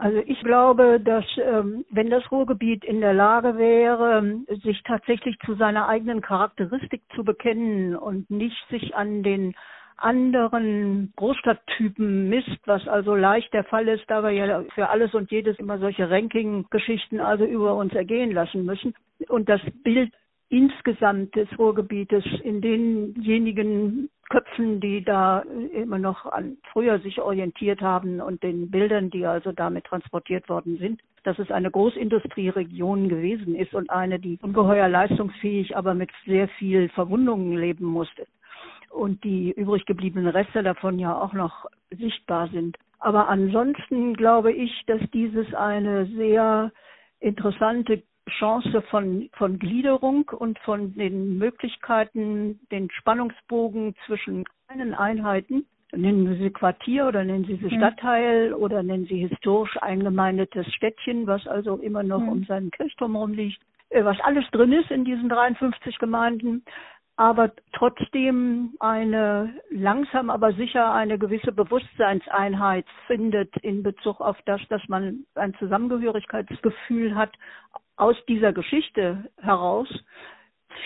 Also 0.00 0.22
ich 0.26 0.40
glaube, 0.40 0.98
dass 0.98 1.26
ähm, 1.36 1.84
wenn 1.90 2.08
das 2.08 2.32
Ruhrgebiet 2.32 2.86
in 2.86 3.02
der 3.02 3.12
Lage 3.12 3.58
wäre, 3.58 4.40
sich 4.64 4.82
tatsächlich 4.84 5.38
zu 5.44 5.56
seiner 5.56 5.88
eigenen 5.88 6.22
Charakteristik 6.22 7.02
zu 7.14 7.22
bekennen 7.22 7.94
und 7.94 8.30
nicht 8.30 8.56
sich 8.70 8.94
an 8.94 9.22
den 9.22 9.54
anderen 9.98 11.12
Großstadttypen 11.16 12.30
misst, 12.30 12.60
was 12.64 12.88
also 12.88 13.14
leicht 13.14 13.52
der 13.52 13.64
Fall 13.64 13.88
ist, 13.88 14.04
da 14.06 14.22
wir 14.22 14.30
ja 14.30 14.64
für 14.74 14.88
alles 14.88 15.12
und 15.12 15.30
jedes 15.30 15.58
immer 15.58 15.78
solche 15.78 16.08
Ranking-Geschichten 16.08 17.20
also 17.20 17.44
über 17.44 17.74
uns 17.74 17.92
ergehen 17.92 18.32
lassen 18.32 18.64
müssen. 18.64 18.94
Und 19.28 19.50
das 19.50 19.60
Bild 19.84 20.10
insgesamt 20.50 21.34
des 21.36 21.48
Ruhrgebietes 21.58 22.24
in 22.42 22.60
denjenigen 22.60 24.10
Köpfen, 24.28 24.80
die 24.80 25.02
da 25.02 25.40
immer 25.72 25.98
noch 25.98 26.26
an 26.26 26.58
früher 26.72 26.98
sich 27.00 27.20
orientiert 27.20 27.80
haben 27.80 28.20
und 28.20 28.42
den 28.42 28.70
Bildern, 28.70 29.10
die 29.10 29.26
also 29.26 29.52
damit 29.52 29.84
transportiert 29.84 30.48
worden 30.48 30.76
sind, 30.78 31.00
dass 31.24 31.38
es 31.38 31.50
eine 31.50 31.70
Großindustrieregion 31.70 33.08
gewesen 33.08 33.54
ist 33.54 33.74
und 33.74 33.90
eine, 33.90 34.18
die 34.18 34.38
ungeheuer 34.42 34.88
leistungsfähig, 34.88 35.76
aber 35.76 35.94
mit 35.94 36.10
sehr 36.26 36.48
viel 36.48 36.88
Verwundungen 36.90 37.56
leben 37.56 37.86
musste. 37.86 38.26
Und 38.90 39.22
die 39.22 39.52
übrig 39.52 39.86
gebliebenen 39.86 40.28
Reste 40.28 40.64
davon 40.64 40.98
ja 40.98 41.16
auch 41.16 41.32
noch 41.32 41.66
sichtbar 41.90 42.48
sind. 42.48 42.76
Aber 42.98 43.28
ansonsten 43.28 44.14
glaube 44.14 44.52
ich, 44.52 44.82
dass 44.86 45.00
dieses 45.12 45.54
eine 45.54 46.06
sehr 46.06 46.72
interessante 47.20 48.02
Chance 48.30 48.82
von, 48.90 49.28
von 49.34 49.58
Gliederung 49.58 50.28
und 50.30 50.58
von 50.60 50.94
den 50.94 51.38
Möglichkeiten, 51.38 52.60
den 52.70 52.90
Spannungsbogen 52.90 53.94
zwischen 54.06 54.44
kleinen 54.66 54.94
Einheiten 54.94 55.66
nennen 55.96 56.36
Sie 56.38 56.50
Quartier 56.50 57.06
oder 57.06 57.24
nennen 57.24 57.44
Sie 57.44 57.56
sie 57.56 57.76
Stadtteil 57.76 58.54
oder 58.54 58.82
nennen 58.82 59.06
Sie 59.06 59.26
historisch 59.26 59.76
eingemeindetes 59.80 60.66
Städtchen, 60.74 61.26
was 61.26 61.46
also 61.46 61.76
immer 61.76 62.02
noch 62.02 62.20
mhm. 62.20 62.28
um 62.28 62.44
seinen 62.44 62.70
Kirchturm 62.70 63.16
rumliegt, 63.16 63.60
äh, 63.90 64.04
was 64.04 64.18
alles 64.20 64.44
drin 64.52 64.72
ist 64.72 64.90
in 64.90 65.04
diesen 65.04 65.28
53 65.28 65.98
Gemeinden, 65.98 66.64
aber 67.16 67.52
trotzdem 67.72 68.74
eine 68.80 69.52
langsam 69.70 70.30
aber 70.30 70.52
sicher 70.54 70.92
eine 70.92 71.18
gewisse 71.18 71.52
Bewusstseinseinheit 71.52 72.86
findet 73.06 73.54
in 73.58 73.82
Bezug 73.82 74.20
auf 74.20 74.38
das, 74.46 74.60
dass 74.68 74.80
man 74.88 75.26
ein 75.34 75.54
Zusammengehörigkeitsgefühl 75.58 77.14
hat 77.14 77.32
aus 78.00 78.16
dieser 78.26 78.52
Geschichte 78.52 79.30
heraus 79.40 79.88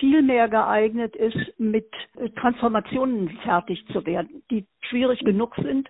viel 0.00 0.22
mehr 0.22 0.48
geeignet 0.48 1.14
ist, 1.14 1.58
mit 1.58 1.88
Transformationen 2.36 3.30
fertig 3.42 3.86
zu 3.92 4.04
werden, 4.04 4.42
die 4.50 4.66
schwierig 4.88 5.20
genug 5.20 5.54
sind, 5.56 5.88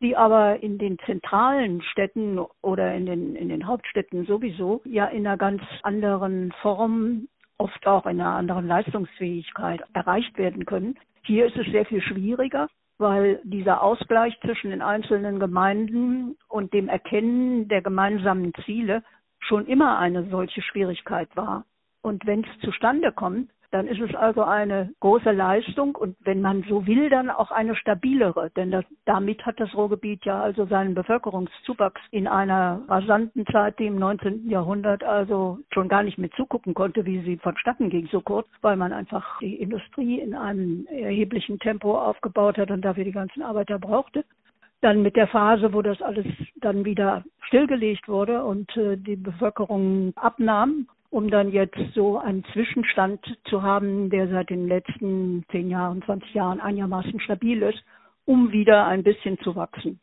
die 0.00 0.16
aber 0.16 0.62
in 0.62 0.78
den 0.78 0.98
zentralen 1.06 1.82
Städten 1.82 2.38
oder 2.62 2.94
in 2.94 3.06
den, 3.06 3.34
in 3.36 3.48
den 3.48 3.66
Hauptstädten 3.66 4.26
sowieso 4.26 4.82
ja 4.84 5.06
in 5.06 5.26
einer 5.26 5.36
ganz 5.36 5.62
anderen 5.82 6.52
Form, 6.62 7.28
oft 7.56 7.86
auch 7.86 8.06
in 8.06 8.20
einer 8.20 8.36
anderen 8.36 8.68
Leistungsfähigkeit 8.68 9.80
erreicht 9.94 10.36
werden 10.38 10.66
können. 10.66 10.96
Hier 11.24 11.46
ist 11.46 11.56
es 11.56 11.66
sehr 11.72 11.86
viel 11.86 12.02
schwieriger, 12.02 12.68
weil 12.98 13.40
dieser 13.44 13.82
Ausgleich 13.82 14.38
zwischen 14.40 14.70
den 14.70 14.82
einzelnen 14.82 15.40
Gemeinden 15.40 16.36
und 16.48 16.72
dem 16.72 16.88
Erkennen 16.88 17.68
der 17.68 17.82
gemeinsamen 17.82 18.52
Ziele 18.64 19.02
schon 19.40 19.66
immer 19.66 19.98
eine 19.98 20.28
solche 20.30 20.62
Schwierigkeit 20.62 21.28
war. 21.36 21.64
Und 22.02 22.26
wenn 22.26 22.44
es 22.44 22.60
zustande 22.60 23.12
kommt, 23.12 23.50
dann 23.70 23.86
ist 23.86 24.00
es 24.00 24.14
also 24.14 24.42
eine 24.44 24.90
große 25.00 25.30
Leistung 25.30 25.94
und 25.94 26.16
wenn 26.20 26.40
man 26.40 26.64
so 26.68 26.86
will, 26.86 27.10
dann 27.10 27.28
auch 27.28 27.50
eine 27.50 27.76
stabilere. 27.76 28.50
Denn 28.56 28.70
das, 28.70 28.84
damit 29.04 29.44
hat 29.44 29.60
das 29.60 29.74
Ruhrgebiet 29.74 30.24
ja 30.24 30.40
also 30.40 30.64
seinen 30.66 30.94
Bevölkerungszuwachs 30.94 32.00
in 32.10 32.26
einer 32.26 32.80
rasanten 32.88 33.44
Zeit, 33.46 33.78
die 33.78 33.86
im 33.86 33.98
19. 33.98 34.48
Jahrhundert 34.48 35.04
also 35.04 35.58
schon 35.72 35.88
gar 35.88 36.02
nicht 36.02 36.18
mehr 36.18 36.30
zugucken 36.30 36.72
konnte, 36.72 37.04
wie 37.04 37.20
sie 37.20 37.36
vonstatten 37.36 37.90
ging 37.90 38.08
so 38.10 38.20
kurz, 38.22 38.48
weil 38.62 38.76
man 38.76 38.92
einfach 38.92 39.38
die 39.40 39.56
Industrie 39.56 40.20
in 40.20 40.34
einem 40.34 40.86
erheblichen 40.86 41.58
Tempo 41.58 41.98
aufgebaut 41.98 42.56
hat 42.56 42.70
und 42.70 42.82
dafür 42.82 43.04
die 43.04 43.12
ganzen 43.12 43.42
Arbeiter 43.42 43.78
brauchte 43.78 44.24
dann 44.80 45.02
mit 45.02 45.16
der 45.16 45.28
Phase, 45.28 45.72
wo 45.72 45.82
das 45.82 46.00
alles 46.02 46.26
dann 46.56 46.84
wieder 46.84 47.24
stillgelegt 47.42 48.08
wurde 48.08 48.44
und 48.44 48.76
äh, 48.76 48.96
die 48.96 49.16
Bevölkerung 49.16 50.12
abnahm 50.16 50.86
um 51.10 51.30
dann 51.30 51.50
jetzt 51.50 51.78
so 51.94 52.18
einen 52.18 52.44
Zwischenstand 52.52 53.20
zu 53.44 53.62
haben, 53.62 54.10
der 54.10 54.28
seit 54.28 54.50
den 54.50 54.68
letzten 54.68 55.44
zehn 55.50 55.70
Jahren, 55.70 56.02
20 56.02 56.34
Jahren 56.34 56.60
einigermaßen 56.60 57.20
stabil 57.20 57.62
ist, 57.62 57.82
um 58.26 58.52
wieder 58.52 58.86
ein 58.86 59.02
bisschen 59.02 59.38
zu 59.38 59.56
wachsen. 59.56 60.00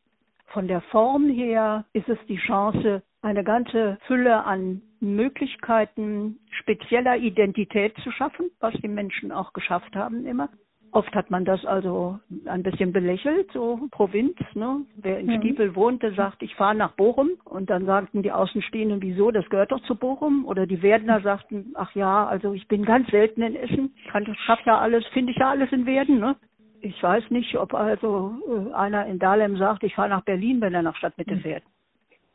Von 0.47 0.67
der 0.67 0.81
Form 0.81 1.29
her 1.29 1.85
ist 1.93 2.09
es 2.09 2.17
die 2.27 2.37
Chance, 2.37 3.03
eine 3.21 3.43
ganze 3.43 3.97
Fülle 4.07 4.43
an 4.45 4.81
Möglichkeiten 4.99 6.39
spezieller 6.49 7.17
Identität 7.17 7.95
zu 8.03 8.11
schaffen, 8.11 8.49
was 8.59 8.73
die 8.75 8.87
Menschen 8.87 9.31
auch 9.31 9.53
geschafft 9.53 9.95
haben 9.95 10.25
immer. 10.25 10.49
Oft 10.95 11.13
hat 11.13 11.29
man 11.29 11.43
das 11.43 11.65
also 11.65 12.21
ein 12.45 12.63
bisschen 12.63 12.93
belächelt, 12.93 13.51
so 13.51 13.81
Provinz. 13.91 14.37
Ne? 14.53 14.85
Wer 14.95 15.19
in 15.19 15.25
mhm. 15.25 15.39
Stiepel 15.39 15.75
wohnte, 15.75 16.13
sagt, 16.13 16.41
ich 16.41 16.55
fahre 16.55 16.73
nach 16.73 16.93
Bochum. 16.93 17.31
Und 17.43 17.69
dann 17.69 17.85
sagten 17.85 18.23
die 18.23 18.31
Außenstehenden, 18.31 19.01
wieso, 19.01 19.29
das 19.29 19.49
gehört 19.49 19.73
doch 19.73 19.81
zu 19.81 19.95
Bochum. 19.97 20.45
Oder 20.45 20.65
die 20.65 20.81
Werdner 20.81 21.19
sagten, 21.19 21.73
ach 21.75 21.93
ja, 21.95 22.25
also 22.25 22.53
ich 22.53 22.69
bin 22.69 22.85
ganz 22.85 23.09
selten 23.09 23.41
in 23.41 23.57
Essen. 23.57 23.93
Ich 23.97 24.07
kann, 24.09 24.25
schaff 24.45 24.61
ja 24.65 24.79
alles, 24.79 25.05
finde 25.07 25.33
ich 25.33 25.37
ja 25.37 25.49
alles 25.49 25.69
in 25.73 25.85
Werden. 25.85 26.17
Ne? 26.19 26.37
Ich 26.79 27.03
weiß 27.03 27.29
nicht, 27.29 27.57
ob 27.57 27.73
also 27.73 28.33
äh, 28.47 28.73
einer 28.73 29.05
in 29.05 29.19
Dahlem 29.19 29.57
sagt, 29.57 29.83
ich 29.83 29.95
fahre 29.95 30.07
nach 30.07 30.23
Berlin, 30.23 30.61
wenn 30.61 30.73
er 30.73 30.81
nach 30.81 30.95
Stadtmitte 30.95 31.35
mhm. 31.35 31.41
fährt. 31.41 31.63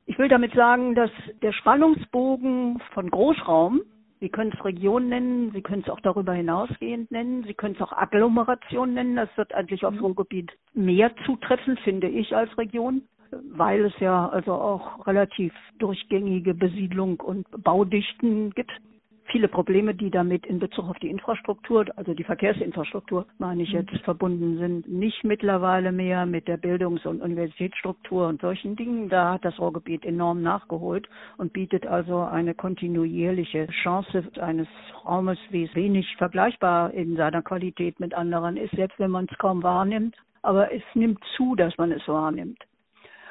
Ich 0.05 0.19
will 0.19 0.29
damit 0.29 0.53
sagen, 0.53 0.95
dass 0.95 1.11
der 1.41 1.53
Spannungsbogen 1.53 2.79
von 2.93 3.11
Großraum 3.11 3.81
Sie 4.21 4.29
können 4.29 4.53
es 4.55 4.65
Region 4.65 5.09
nennen, 5.09 5.51
Sie 5.53 5.63
können 5.63 5.83
es 5.83 5.89
auch 5.89 6.01
darüber 6.01 6.35
hinausgehend 6.35 7.11
nennen, 7.11 7.45
Sie 7.45 7.55
können 7.55 7.75
es 7.75 7.81
auch 7.81 7.93
Agglomeration 7.93 8.93
nennen. 8.93 9.17
Das 9.17 9.35
wird 9.37 9.55
eigentlich 9.55 9.85
auf 9.85 9.95
so 9.99 10.13
Gebiet 10.13 10.53
mehr 10.75 11.11
zutreffen, 11.25 11.79
finde 11.79 12.09
ich, 12.09 12.37
als 12.37 12.57
Region, 12.59 13.03
weil 13.31 13.87
es 13.87 13.99
ja 13.99 14.29
also 14.29 14.53
auch 14.53 15.07
relativ 15.07 15.55
durchgängige 15.79 16.53
Besiedlung 16.55 17.19
und 17.21 17.47
Baudichten 17.65 18.51
gibt 18.51 18.71
viele 19.31 19.49
Probleme, 19.49 19.95
die 19.95 20.11
damit 20.11 20.47
in 20.47 20.59
Bezug 20.59 20.89
auf 20.89 20.99
die 20.99 21.11
Infrastruktur, 21.11 21.87
also 21.97 22.15
die 22.15 22.25
Verkehrsinfrastruktur, 22.25 23.27
meine 23.39 23.63
ich 23.63 23.71
jetzt, 23.71 23.97
verbunden 24.05 24.59
sind, 24.59 24.89
nicht 24.89 25.25
mittlerweile 25.25 25.93
mehr 25.93 26.27
mit 26.27 26.49
der 26.49 26.57
Bildungs- 26.57 27.07
und 27.07 27.23
Universitätsstruktur 27.23 28.29
und 28.29 28.41
solchen 28.41 28.77
Dingen. 28.77 29.09
Da 29.09 29.35
hat 29.35 29.45
das 29.45 29.59
Ruhrgebiet 29.59 30.05
enorm 30.05 30.43
nachgeholt 30.43 31.09
und 31.39 31.53
bietet 31.53 31.87
also 31.87 32.21
eine 32.21 32.55
kontinuierliche 32.55 33.67
Chance 33.83 34.25
eines 34.41 34.69
Raumes, 35.05 35.39
wie 35.51 35.65
es 35.65 35.75
wenig 35.75 36.17
vergleichbar 36.17 36.93
in 36.93 37.17
seiner 37.17 37.43
Qualität 37.43 38.01
mit 38.01 38.15
anderen 38.15 38.57
ist, 38.57 38.75
selbst 38.75 38.99
wenn 38.99 39.11
man 39.11 39.27
es 39.31 39.39
kaum 39.39 39.63
wahrnimmt. 39.63 40.17
Aber 40.43 40.73
es 40.73 40.83
nimmt 40.95 41.23
zu, 41.37 41.55
dass 41.55 41.77
man 41.77 41.93
es 41.93 42.07
wahrnimmt. 42.09 42.59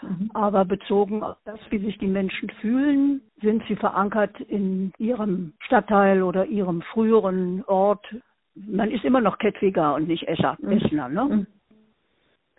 Mhm. 0.02 0.32
Aber 0.34 0.66
bezogen 0.66 1.24
auf 1.24 1.38
das, 1.46 1.60
wie 1.70 1.80
sich 1.80 1.98
die 1.98 2.08
Menschen 2.08 2.50
fühlen, 2.62 3.22
sind 3.42 3.64
sie 3.68 3.76
verankert 3.76 4.40
in 4.42 4.92
ihrem 4.98 5.54
Stadtteil 5.60 6.24
oder 6.24 6.46
ihrem 6.46 6.82
früheren 6.82 7.64
Ort. 7.66 8.06
Man 8.56 8.92
ist 8.92 9.04
immer 9.04 9.22
noch 9.22 9.38
Kettwiger 9.38 9.96
und 9.96 10.08
nicht 10.08 10.28
Esser, 10.28 10.58
mhm. 10.60 10.72
Essener. 10.72 11.10
Ne? 11.10 11.24
Mhm. 11.26 11.48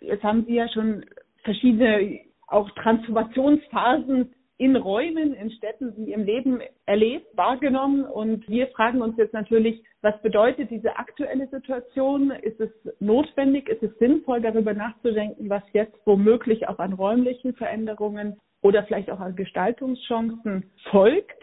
Jetzt 0.01 0.23
haben 0.23 0.45
Sie 0.45 0.55
ja 0.55 0.67
schon 0.69 1.05
verschiedene 1.43 2.19
auch 2.47 2.69
Transformationsphasen 2.71 4.33
in 4.61 4.75
Räumen, 4.75 5.33
in 5.33 5.49
Städten 5.49 5.91
in 5.97 6.07
ihrem 6.07 6.23
Leben 6.23 6.61
erlebt, 6.85 7.25
wahrgenommen. 7.35 8.03
Und 8.03 8.47
wir 8.47 8.67
fragen 8.67 9.01
uns 9.01 9.17
jetzt 9.17 9.33
natürlich, 9.33 9.83
was 10.03 10.21
bedeutet 10.21 10.69
diese 10.69 10.99
aktuelle 10.99 11.47
Situation? 11.47 12.29
Ist 12.29 12.59
es 12.59 12.69
notwendig, 12.99 13.67
ist 13.69 13.81
es 13.81 13.97
sinnvoll, 13.97 14.39
darüber 14.39 14.75
nachzudenken, 14.75 15.49
was 15.49 15.63
jetzt 15.73 15.97
womöglich 16.05 16.67
auch 16.67 16.77
an 16.77 16.93
räumlichen 16.93 17.55
Veränderungen 17.55 18.37
oder 18.61 18.83
vielleicht 18.83 19.09
auch 19.09 19.19
an 19.19 19.35
Gestaltungschancen 19.35 20.69
folgt? 20.91 21.41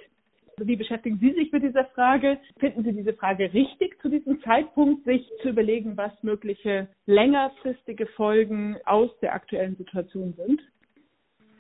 Wie 0.59 0.77
beschäftigen 0.77 1.19
Sie 1.19 1.33
sich 1.33 1.51
mit 1.51 1.65
dieser 1.65 1.87
Frage? 1.87 2.39
Finden 2.61 2.85
Sie 2.85 2.93
diese 2.93 3.15
Frage 3.15 3.53
richtig 3.53 4.01
zu 4.01 4.09
diesem 4.09 4.41
Zeitpunkt, 4.43 5.05
sich 5.07 5.29
zu 5.43 5.49
überlegen, 5.49 5.97
was 5.97 6.13
mögliche 6.23 6.87
längerfristige 7.07 8.07
Folgen 8.07 8.77
aus 8.85 9.11
der 9.19 9.35
aktuellen 9.35 9.75
Situation 9.75 10.35
sind? 10.37 10.61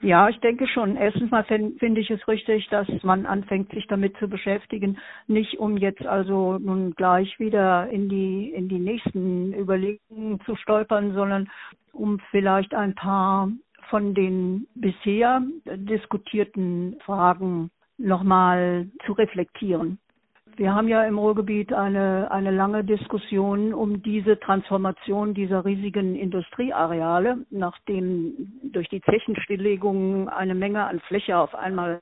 Ja, 0.00 0.28
ich 0.28 0.38
denke 0.40 0.68
schon. 0.68 0.96
Erstens 0.96 1.30
mal 1.30 1.44
finde 1.44 2.00
ich 2.00 2.10
es 2.10 2.26
richtig, 2.28 2.68
dass 2.68 2.86
man 3.02 3.26
anfängt, 3.26 3.72
sich 3.72 3.86
damit 3.88 4.16
zu 4.18 4.28
beschäftigen, 4.28 4.98
nicht 5.26 5.58
um 5.58 5.76
jetzt 5.76 6.06
also 6.06 6.58
nun 6.58 6.92
gleich 6.92 7.38
wieder 7.40 7.88
in 7.88 8.08
die 8.08 8.50
in 8.50 8.68
die 8.68 8.78
nächsten 8.78 9.52
Überlegungen 9.54 10.40
zu 10.46 10.54
stolpern, 10.54 11.14
sondern 11.14 11.50
um 11.92 12.20
vielleicht 12.30 12.74
ein 12.74 12.94
paar 12.94 13.50
von 13.90 14.14
den 14.14 14.68
bisher 14.74 15.42
diskutierten 15.64 16.96
Fragen 17.04 17.70
nochmal 17.96 18.88
zu 19.04 19.12
reflektieren. 19.12 19.98
Wir 20.58 20.74
haben 20.74 20.88
ja 20.88 21.04
im 21.04 21.18
Ruhrgebiet 21.18 21.72
eine, 21.72 22.32
eine 22.32 22.50
lange 22.50 22.82
Diskussion 22.82 23.72
um 23.72 24.02
diese 24.02 24.40
Transformation 24.40 25.32
dieser 25.32 25.64
riesigen 25.64 26.16
Industrieareale, 26.16 27.46
nachdem 27.50 28.34
durch 28.64 28.88
die 28.88 29.00
Zechenstilllegungen 29.02 30.28
eine 30.28 30.56
Menge 30.56 30.84
an 30.84 30.98
Fläche 30.98 31.38
auf 31.38 31.54
einmal 31.54 32.00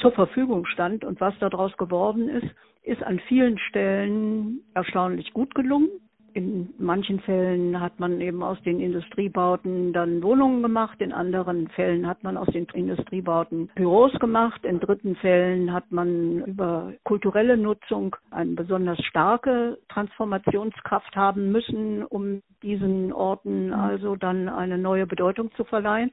zur 0.00 0.12
Verfügung 0.12 0.66
stand. 0.66 1.04
Und 1.04 1.20
was 1.20 1.36
daraus 1.40 1.76
geworden 1.78 2.28
ist, 2.28 2.46
ist 2.84 3.02
an 3.02 3.18
vielen 3.26 3.58
Stellen 3.58 4.60
erstaunlich 4.72 5.32
gut 5.32 5.52
gelungen. 5.56 5.88
In 6.36 6.68
manchen 6.76 7.20
Fällen 7.20 7.80
hat 7.80 7.98
man 7.98 8.20
eben 8.20 8.42
aus 8.42 8.60
den 8.60 8.78
Industriebauten 8.78 9.94
dann 9.94 10.22
Wohnungen 10.22 10.62
gemacht, 10.62 11.00
in 11.00 11.10
anderen 11.10 11.68
Fällen 11.68 12.06
hat 12.06 12.22
man 12.24 12.36
aus 12.36 12.48
den 12.48 12.66
Industriebauten 12.74 13.70
Büros 13.74 14.12
gemacht, 14.18 14.62
in 14.66 14.78
dritten 14.78 15.16
Fällen 15.16 15.72
hat 15.72 15.90
man 15.90 16.44
über 16.44 16.92
kulturelle 17.04 17.56
Nutzung 17.56 18.16
eine 18.30 18.52
besonders 18.52 19.02
starke 19.06 19.78
Transformationskraft 19.88 21.16
haben 21.16 21.52
müssen, 21.52 22.04
um 22.04 22.42
diesen 22.62 23.14
Orten 23.14 23.72
also 23.72 24.14
dann 24.14 24.50
eine 24.50 24.76
neue 24.76 25.06
Bedeutung 25.06 25.50
zu 25.54 25.64
verleihen. 25.64 26.10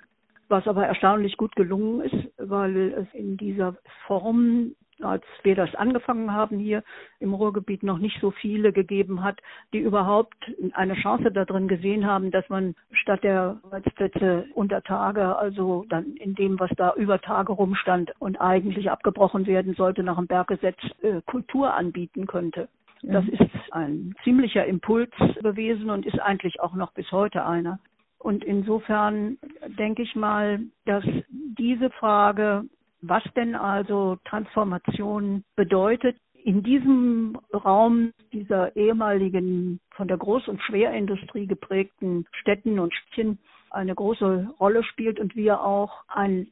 Was 0.48 0.66
aber 0.70 0.86
erstaunlich 0.86 1.36
gut 1.36 1.54
gelungen 1.58 2.00
ist, 2.00 2.32
weil 2.38 2.94
es 2.94 3.14
in 3.14 3.36
dieser 3.36 3.76
Form 4.08 4.74
als 5.04 5.24
wir 5.44 5.56
das 5.56 5.74
angefangen 5.76 6.34
haben 6.34 6.60
hier 6.60 6.84
im 7.20 7.34
Ruhrgebiet 7.34 7.84
noch 7.84 7.98
nicht 7.98 8.20
so 8.22 8.32
viele 8.32 8.72
gegeben 8.72 9.24
hat, 9.24 9.40
die 9.74 9.80
überhaupt 9.80 10.36
eine 10.74 10.96
Chance 10.96 11.32
darin 11.32 11.68
gesehen 11.68 12.06
haben, 12.06 12.32
dass 12.32 12.48
man 12.50 12.76
statt 12.92 13.24
der 13.24 13.58
Arbeitsplätze 13.64 14.46
unter 14.54 14.82
Tage, 14.82 15.36
also 15.38 15.86
dann 15.90 16.16
in 16.18 16.36
dem, 16.36 16.60
was 16.60 16.72
da 16.78 16.94
über 16.96 17.20
Tage 17.20 17.52
rumstand 17.52 18.14
und 18.20 18.40
eigentlich 18.40 18.90
abgebrochen 18.90 19.46
werden 19.48 19.74
sollte 19.76 20.04
nach 20.04 20.18
dem 20.18 20.28
Berggesetz, 20.28 20.78
äh, 21.02 21.22
Kultur 21.26 21.74
anbieten 21.74 22.28
könnte. 22.28 22.68
Das 23.04 23.26
ist 23.28 23.42
ein 23.72 24.16
ziemlicher 24.24 24.66
Impuls 24.66 25.12
gewesen 25.42 25.90
und 25.90 26.06
ist 26.06 26.20
eigentlich 26.20 26.62
auch 26.62 26.74
noch 26.74 26.94
bis 26.94 27.12
heute 27.12 27.46
einer. 27.46 27.80
Und 28.18 28.46
insofern 28.46 29.38
denke 29.78 30.04
ich 30.04 30.16
mal, 30.16 30.62
dass 30.86 31.04
diese 31.30 31.90
Frage, 31.90 32.64
was 33.04 33.24
denn 33.36 33.56
also 33.56 34.18
Transformation 34.26 35.44
bedeutet, 35.56 36.18
in 36.44 36.64
diesem 36.64 37.38
Raum 37.54 38.12
dieser 38.32 38.76
ehemaligen 38.76 39.80
von 39.92 40.08
der 40.08 40.18
Groß- 40.18 40.50
und 40.50 40.62
Schwerindustrie 40.62 41.48
geprägten 41.48 42.26
Städten 42.34 42.80
und 42.80 42.94
Städtchen 42.94 43.40
eine 43.70 43.96
große 43.96 44.54
Rolle 44.60 44.84
spielt 44.84 45.20
und 45.20 45.36
wir 45.36 45.62
auch 45.62 46.04
ein, 46.08 46.48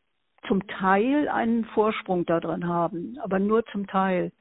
zum 0.47 0.65
Teil 0.67 1.29
einen 1.29 1.65
Vorsprung 1.65 2.25
darin 2.25 2.67
haben, 2.67 3.17
aber 3.21 3.39
nur 3.39 3.65
zum 3.67 3.87
Teil. 3.87 4.31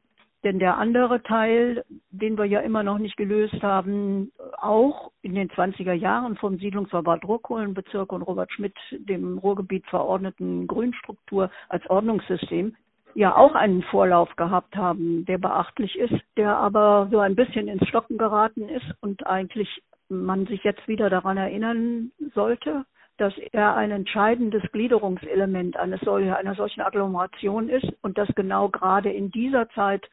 Denn 0.43 0.59
der 0.59 0.79
andere 0.79 1.23
Teil, 1.23 1.85
den 2.11 2.39
wir 2.39 2.47
ja 2.47 2.61
immer 2.61 2.83
noch 2.83 2.99
nicht 2.99 3.17
gelöst 3.19 3.63
haben, 3.63 4.33
auch 4.57 5.11
in 5.21 5.35
den 5.35 5.51
20er 5.51 5.93
Jahren 5.93 6.37
vom 6.37 6.57
Siedlungsverband 6.57 7.27
Ruhrkohlenbezirk 7.27 8.11
und 8.13 8.23
Robert 8.23 8.51
Schmidt, 8.53 8.77
dem 8.91 9.37
Ruhrgebiet 9.37 9.85
verordneten 9.87 10.67
Grünstruktur 10.67 11.51
als 11.69 11.89
Ordnungssystem, 11.91 12.75
ja 13.15 13.37
auch 13.37 13.55
einen 13.55 13.83
Vorlauf 13.83 14.35
gehabt 14.37 14.77
haben, 14.77 15.27
der 15.27 15.39
beachtlich 15.39 15.99
ist, 15.99 16.23
der 16.39 16.57
aber 16.57 17.09
so 17.11 17.19
ein 17.19 17.35
bisschen 17.35 17.69
ins 17.69 17.87
Stocken 17.89 18.17
geraten 18.17 18.69
ist 18.69 18.87
und 19.01 19.27
eigentlich 19.27 19.83
man 20.09 20.47
sich 20.47 20.65
jetzt 20.65 20.89
wieder 20.89 21.11
daran 21.11 21.37
erinnern 21.37 22.13
sollte, 22.35 22.85
dass 23.19 23.35
er 23.53 23.77
ein 23.77 23.91
entscheidendes 23.91 24.63
Gliederungselement 24.73 25.77
eines 25.77 26.01
solch, 26.01 26.33
einer 26.33 26.55
solchen 26.55 26.81
Agglomeration 26.81 27.69
ist 27.69 27.87
und 28.01 28.17
dass 28.17 28.29
genau 28.35 28.71
gerade 28.71 29.11
in 29.11 29.31
dieser 29.31 29.69
Zeit, 29.71 30.09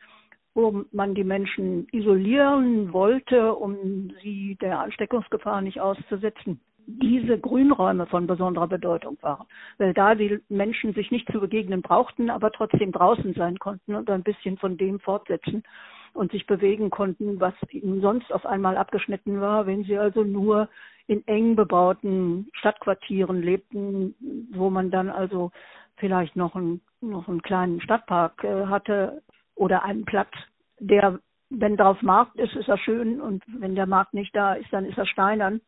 wo 0.58 0.84
man 0.92 1.14
die 1.14 1.24
Menschen 1.24 1.88
isolieren 1.92 2.92
wollte, 2.92 3.54
um 3.54 4.12
sie 4.24 4.58
der 4.60 4.80
Ansteckungsgefahr 4.80 5.62
nicht 5.62 5.80
auszusetzen, 5.80 6.60
diese 6.88 7.38
Grünräume 7.38 8.08
von 8.08 8.26
besonderer 8.26 8.68
Bedeutung 8.68 9.20
waren, 9.22 9.46
weil 9.78 9.94
da 9.94 10.16
die 10.16 10.40
Menschen 10.50 10.94
sich 10.96 11.12
nicht 11.12 11.32
zu 11.32 11.40
begegnen 11.40 11.84
brauchten, 11.84 12.32
aber 12.32 12.52
trotzdem 12.52 12.92
draußen 12.92 13.36
sein 13.36 13.60
konnten 13.60 13.94
und 13.94 14.10
ein 14.10 14.24
bisschen 14.24 14.58
von 14.58 14.78
dem 14.78 15.00
fortsetzen 15.00 15.62
und 16.14 16.32
sich 16.32 16.48
bewegen 16.48 16.90
konnten, 16.90 17.40
was 17.40 17.54
ihnen 17.70 18.02
sonst 18.02 18.34
auf 18.34 18.48
einmal 18.48 18.78
abgeschnitten 18.78 19.40
war, 19.40 19.68
wenn 19.68 19.84
sie 19.84 20.00
also 20.00 20.24
nur 20.24 20.70
in 21.06 21.26
eng 21.28 21.56
bebauten 21.56 22.50
Stadtquartieren 22.54 23.44
lebten, 23.44 24.16
wo 24.54 24.72
man 24.72 24.90
dann 24.90 25.12
also 25.12 25.52
vielleicht 25.98 26.36
noch 26.36 26.56
einen, 26.56 26.82
noch 27.02 27.28
einen 27.28 27.44
kleinen 27.44 27.80
Stadtpark 27.80 28.44
äh, 28.44 28.66
hatte 28.66 29.22
oder 29.58 29.84
einen 29.84 30.06
Platz, 30.06 30.32
der, 30.80 31.20
wenn 31.50 31.78
drauf 31.78 32.02
Markt 32.02 32.36
ist, 32.38 32.56
ist 32.56 32.70
er 32.70 32.78
schön 32.78 33.20
und 33.20 33.44
wenn 33.48 33.76
der 33.76 33.88
Markt 33.88 34.14
nicht 34.14 34.36
da 34.36 34.54
ist, 34.54 34.72
dann 34.72 34.86
ist 34.86 34.98
er 34.98 35.06
steinern. 35.06 35.62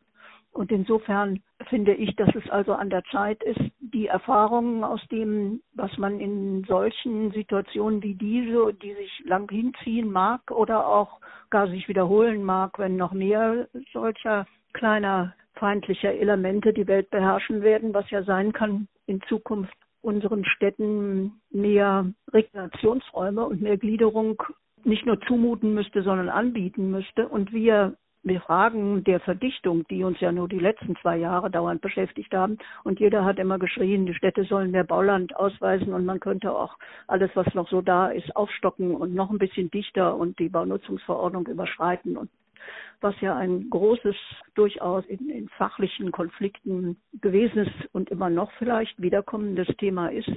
Und 0.52 0.72
insofern 0.72 1.40
finde 1.68 1.94
ich, 1.94 2.16
dass 2.16 2.34
es 2.34 2.48
also 2.50 2.72
an 2.72 2.90
der 2.90 3.04
Zeit 3.04 3.42
ist, 3.44 3.60
die 3.78 4.08
Erfahrungen 4.08 4.82
aus 4.82 5.00
dem, 5.10 5.62
was 5.74 5.96
man 5.96 6.18
in 6.18 6.64
solchen 6.64 7.30
Situationen 7.30 8.02
wie 8.02 8.14
diese, 8.14 8.74
die 8.74 8.94
sich 8.94 9.22
lang 9.24 9.48
hinziehen 9.48 10.10
mag 10.10 10.50
oder 10.50 10.88
auch 10.88 11.20
gar 11.50 11.68
sich 11.68 11.86
wiederholen 11.88 12.42
mag, 12.42 12.78
wenn 12.78 12.96
noch 12.96 13.12
mehr 13.12 13.68
solcher 13.92 14.46
kleiner 14.72 15.34
feindlicher 15.54 16.12
Elemente 16.14 16.72
die 16.72 16.86
Welt 16.86 17.10
beherrschen 17.10 17.62
werden, 17.62 17.94
was 17.94 18.10
ja 18.10 18.24
sein 18.24 18.52
kann 18.52 18.88
in 19.06 19.20
Zukunft 19.22 19.76
unseren 20.02 20.44
Städten 20.44 21.40
mehr 21.50 22.12
Rekreationsräume 22.32 23.44
und 23.44 23.60
mehr 23.62 23.76
Gliederung 23.76 24.42
nicht 24.84 25.04
nur 25.04 25.20
zumuten 25.22 25.74
müsste, 25.74 26.02
sondern 26.02 26.28
anbieten 26.28 26.90
müsste 26.90 27.28
und 27.28 27.52
wir 27.52 27.96
wir 28.22 28.40
Fragen 28.40 29.02
der 29.04 29.20
Verdichtung, 29.20 29.86
die 29.88 30.04
uns 30.04 30.20
ja 30.20 30.30
nur 30.30 30.48
die 30.48 30.58
letzten 30.58 30.94
zwei 30.96 31.16
Jahre 31.16 31.50
dauernd 31.50 31.80
beschäftigt 31.80 32.34
haben. 32.34 32.58
Und 32.84 33.00
jeder 33.00 33.24
hat 33.24 33.38
immer 33.38 33.58
geschrien, 33.58 34.04
die 34.04 34.14
Städte 34.14 34.44
sollen 34.44 34.72
mehr 34.72 34.84
Bauland 34.84 35.34
ausweisen 35.36 35.94
und 35.94 36.04
man 36.04 36.20
könnte 36.20 36.52
auch 36.52 36.76
alles, 37.06 37.30
was 37.34 37.52
noch 37.54 37.68
so 37.70 37.80
da 37.80 38.08
ist, 38.08 38.36
aufstocken 38.36 38.94
und 38.94 39.14
noch 39.14 39.30
ein 39.30 39.38
bisschen 39.38 39.70
dichter 39.70 40.16
und 40.16 40.38
die 40.38 40.50
Baunutzungsverordnung 40.50 41.46
überschreiten 41.46 42.16
und 42.16 42.30
was 43.00 43.14
ja 43.20 43.36
ein 43.36 43.70
großes, 43.70 44.16
durchaus 44.54 45.04
in, 45.06 45.30
in 45.30 45.48
fachlichen 45.48 46.12
Konflikten 46.12 47.00
gewesenes 47.20 47.68
und 47.92 48.10
immer 48.10 48.30
noch 48.30 48.50
vielleicht 48.52 49.00
wiederkommendes 49.00 49.68
Thema 49.78 50.08
ist, 50.08 50.30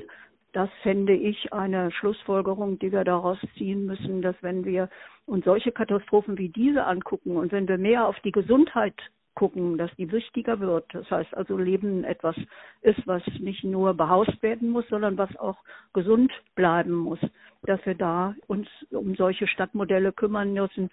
das 0.53 0.69
fände 0.83 1.13
ich 1.13 1.51
eine 1.51 1.91
Schlussfolgerung, 1.91 2.77
die 2.77 2.91
wir 2.91 3.03
daraus 3.03 3.39
ziehen 3.57 3.85
müssen, 3.85 4.21
dass 4.21 4.35
wenn 4.41 4.65
wir 4.65 4.87
uns 5.25 5.45
solche 5.45 5.71
Katastrophen 5.71 6.37
wie 6.37 6.49
diese 6.49 6.85
angucken 6.85 7.37
und 7.37 7.51
wenn 7.51 7.67
wir 7.67 7.79
mehr 7.79 8.07
auf 8.07 8.19
die 8.19 8.31
Gesundheit 8.31 8.93
gucken, 9.35 9.77
dass 9.77 9.89
die 9.95 10.11
wichtiger 10.11 10.59
wird. 10.59 10.85
Das 10.93 11.09
heißt 11.09 11.35
also 11.35 11.57
Leben 11.57 12.03
etwas 12.03 12.35
ist, 12.81 13.05
was 13.07 13.23
nicht 13.39 13.63
nur 13.63 13.93
behaust 13.93 14.41
werden 14.43 14.69
muss, 14.69 14.87
sondern 14.89 15.17
was 15.17 15.35
auch 15.37 15.57
gesund 15.93 16.31
bleiben 16.55 16.93
muss, 16.93 17.19
dass 17.63 17.83
wir 17.85 17.95
da 17.95 18.35
uns 18.47 18.67
um 18.91 19.15
solche 19.15 19.47
Stadtmodelle 19.47 20.11
kümmern 20.11 20.53
müssen, 20.53 20.89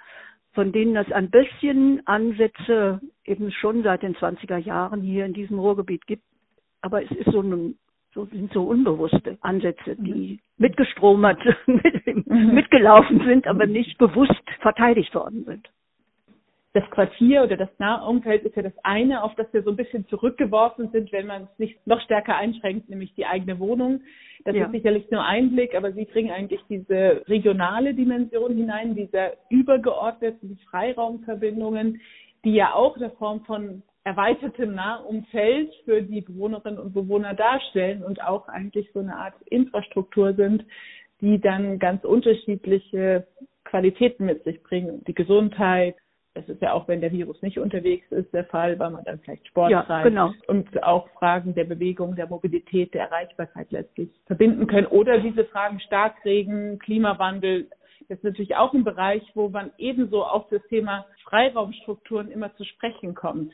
von 0.53 0.73
denen 0.73 0.97
es 0.97 1.11
ein 1.13 1.31
bisschen 1.31 2.07
Ansätze 2.07 3.01
eben 3.25 3.53
schon 3.53 3.83
seit 3.83 4.03
den 4.03 4.17
20er 4.17 4.59
Jahren 4.59 5.03
hier 5.03 5.25
in 5.25 5.33
diesem 5.33 5.59
Ruhrgebiet 5.59 6.07
gibt. 6.07 6.25
Aber 6.81 7.03
es 7.03 7.11
ist 7.11 7.31
so 7.31 7.41
ein 7.41 7.77
so 8.13 8.25
sind 8.27 8.53
so 8.53 8.65
unbewusste 8.65 9.39
Ansätze, 9.41 9.97
die 9.97 10.41
mhm. 10.59 10.65
mitgestromert, 10.65 11.39
mit, 11.67 12.07
mhm. 12.07 12.55
mitgelaufen 12.55 13.25
sind, 13.25 13.47
aber 13.47 13.67
nicht 13.67 13.99
bewusst 13.99 14.43
verteidigt 14.61 15.15
worden 15.15 15.45
sind. 15.45 15.71
Das 16.73 16.89
Quartier 16.91 17.43
oder 17.43 17.57
das 17.57 17.69
Nahumfeld 17.79 18.45
ist 18.45 18.55
ja 18.55 18.63
das 18.63 18.79
eine, 18.85 19.25
auf 19.25 19.35
das 19.35 19.53
wir 19.53 19.63
so 19.65 19.71
ein 19.71 19.77
bisschen 19.77 20.07
zurückgeworfen 20.07 20.91
sind, 20.93 21.11
wenn 21.11 21.27
man 21.27 21.43
es 21.45 21.59
nicht 21.59 21.87
noch 21.87 22.01
stärker 22.03 22.37
einschränkt, 22.37 22.89
nämlich 22.89 23.13
die 23.15 23.27
eigene 23.27 23.59
Wohnung. 23.59 24.03
Das 24.45 24.55
ja. 24.55 24.67
ist 24.67 24.73
sicherlich 24.73 25.11
nur 25.11 25.25
ein 25.25 25.51
Blick, 25.51 25.75
aber 25.75 25.93
Sie 25.93 26.05
bringen 26.05 26.31
eigentlich 26.31 26.61
diese 26.69 27.23
regionale 27.27 27.93
Dimension 27.93 28.55
hinein, 28.55 28.95
diese 28.95 29.33
übergeordneten 29.49 30.59
Freiraumverbindungen, 30.71 32.01
die 32.45 32.55
ja 32.55 32.73
auch 32.73 32.97
eine 32.97 33.11
Form 33.11 33.45
von 33.45 33.83
erweitertem 34.05 34.75
Nahumfeld 34.75 35.73
für 35.85 36.03
die 36.03 36.23
Bewohnerinnen 36.23 36.79
und 36.79 36.95
Bewohner 36.95 37.35
darstellen 37.35 38.03
und 38.03 38.23
auch 38.23 38.49
eigentlich 38.49 38.91
so 38.93 39.01
eine 39.01 39.17
Art 39.17 39.35
Infrastruktur 39.47 40.35
sind, 40.35 40.65
die 41.21 41.39
dann 41.39 41.79
ganz 41.79 42.05
unterschiedliche 42.05 43.27
Qualitäten 43.65 44.25
mit 44.25 44.43
sich 44.45 44.63
bringen. 44.63 45.05
Die 45.07 45.15
Gesundheit, 45.15 45.97
das 46.35 46.49
ist 46.49 46.63
ja 46.63 46.73
auch, 46.73 46.87
wenn 46.87 47.01
der 47.01 47.11
Virus 47.11 47.43
nicht 47.43 47.59
unterwegs 47.59 48.11
ist, 48.13 48.33
der 48.33 48.45
Fall, 48.45 48.79
weil 48.79 48.91
man 48.91 49.05
dann 49.05 49.19
vielleicht 49.19 49.49
Sport 49.49 49.71
ja, 49.71 49.83
treibt 49.83 50.09
genau. 50.09 50.33
und 50.47 50.83
auch 50.83 51.09
Fragen 51.19 51.55
der 51.55 51.65
Bewegung, 51.65 52.15
der 52.15 52.29
Mobilität, 52.29 52.95
der 52.95 53.07
Erreichbarkeit 53.07 53.71
letztlich 53.71 54.11
verbinden 54.27 54.67
können. 54.67 54.87
Oder 54.87 55.19
diese 55.19 55.45
Fragen 55.47 55.81
Starkregen, 55.81 56.79
Klimawandel, 56.79 57.69
das 58.09 58.19
ist 58.19 58.25
natürlich 58.25 58.57
auch 58.57 58.73
ein 58.75 58.85
Bereich, 58.85 59.23
wo 59.35 59.49
man 59.49 59.73
ebenso 59.79 60.25
auf 60.25 60.49
das 60.51 60.63
Thema 60.69 61.05
Freiraumstrukturen 61.25 62.31
immer 62.31 62.55
zu 62.57 62.65
sprechen 62.65 63.15
kommt 63.15 63.53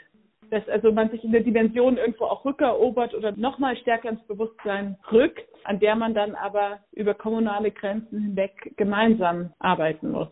dass 0.51 0.69
also 0.69 0.93
man 0.93 1.11
sich 1.11 1.25
in 1.25 1.33
der 1.33 1.43
Dimension 1.43 1.97
irgendwo 1.97 2.25
auch 2.25 2.45
rückerobert 2.45 3.15
oder 3.15 3.33
nochmal 3.33 3.77
stärker 3.79 4.11
ins 4.11 4.23
Bewusstsein 4.27 4.97
rückt, 5.11 5.45
an 5.65 5.81
der 5.81 5.97
man 5.97 6.15
dann 6.15 6.35
aber 6.35 6.79
über 6.93 7.15
kommunale 7.15 7.71
Grenzen 7.71 8.21
hinweg 8.21 8.75
gemeinsam 8.77 9.53
arbeiten 9.59 10.13
muss. 10.13 10.29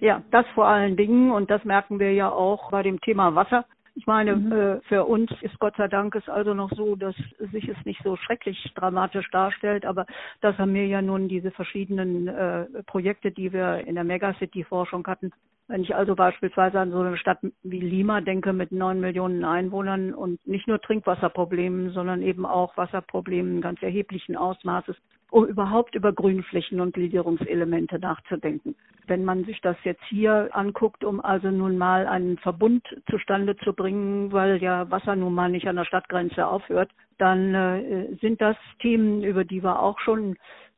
Ja, 0.00 0.22
das 0.30 0.46
vor 0.54 0.66
allen 0.66 0.96
Dingen 0.96 1.30
und 1.30 1.50
das 1.50 1.64
merken 1.64 1.98
wir 1.98 2.12
ja 2.12 2.30
auch 2.30 2.70
bei 2.70 2.82
dem 2.82 3.00
Thema 3.00 3.34
Wasser. 3.34 3.66
Ich 3.94 4.06
meine, 4.06 4.36
mhm. 4.36 4.52
äh, 4.52 4.80
für 4.82 5.04
uns 5.04 5.30
ist 5.42 5.58
Gott 5.58 5.76
sei 5.76 5.88
Dank 5.88 6.14
es 6.14 6.26
also 6.28 6.54
noch 6.54 6.70
so, 6.72 6.96
dass 6.96 7.14
sich 7.52 7.68
es 7.68 7.76
nicht 7.84 8.00
so 8.02 8.16
schrecklich 8.16 8.72
dramatisch 8.74 9.28
darstellt, 9.30 9.84
aber 9.84 10.06
das 10.40 10.56
haben 10.56 10.72
wir 10.72 10.86
ja 10.86 11.02
nun 11.02 11.28
diese 11.28 11.50
verschiedenen 11.50 12.28
äh, 12.28 12.64
Projekte, 12.86 13.30
die 13.30 13.52
wir 13.52 13.86
in 13.86 13.96
der 13.96 14.04
Megacity-Forschung 14.04 15.06
hatten, 15.06 15.32
wenn 15.70 15.82
ich 15.82 15.94
also 15.94 16.16
beispielsweise 16.16 16.80
an 16.80 16.90
so 16.90 16.98
eine 16.98 17.16
Stadt 17.16 17.38
wie 17.62 17.80
Lima 17.80 18.20
denke 18.20 18.52
mit 18.52 18.72
neun 18.72 18.98
Millionen 18.98 19.44
Einwohnern 19.44 20.12
und 20.12 20.44
nicht 20.46 20.66
nur 20.66 20.80
Trinkwasserproblemen, 20.80 21.90
sondern 21.90 22.22
eben 22.22 22.44
auch 22.44 22.76
Wasserproblemen 22.76 23.60
ganz 23.60 23.80
erheblichen 23.80 24.36
Ausmaßes, 24.36 24.96
um 25.30 25.46
überhaupt 25.46 25.94
über 25.94 26.12
Grünflächen 26.12 26.80
und 26.80 26.94
Gliederungselemente 26.94 28.00
nachzudenken. 28.00 28.74
Wenn 29.06 29.24
man 29.24 29.44
sich 29.44 29.60
das 29.60 29.76
jetzt 29.84 30.02
hier 30.08 30.50
anguckt, 30.52 31.04
um 31.04 31.20
also 31.20 31.50
nun 31.50 31.78
mal 31.78 32.06
einen 32.06 32.36
Verbund 32.38 32.84
zustande 33.08 33.56
zu 33.58 33.72
bringen, 33.72 34.32
weil 34.32 34.60
ja 34.60 34.90
Wasser 34.90 35.14
nun 35.14 35.34
mal 35.34 35.50
nicht 35.50 35.68
an 35.68 35.76
der 35.76 35.84
Stadtgrenze 35.84 36.46
aufhört, 36.46 36.90
dann 37.18 37.54
äh, 37.54 38.16
sind 38.20 38.40
das 38.40 38.56
Themen, 38.80 39.22
über 39.22 39.44
die 39.44 39.62
wir 39.62 39.80
auch 39.80 40.00
schon 40.00 40.36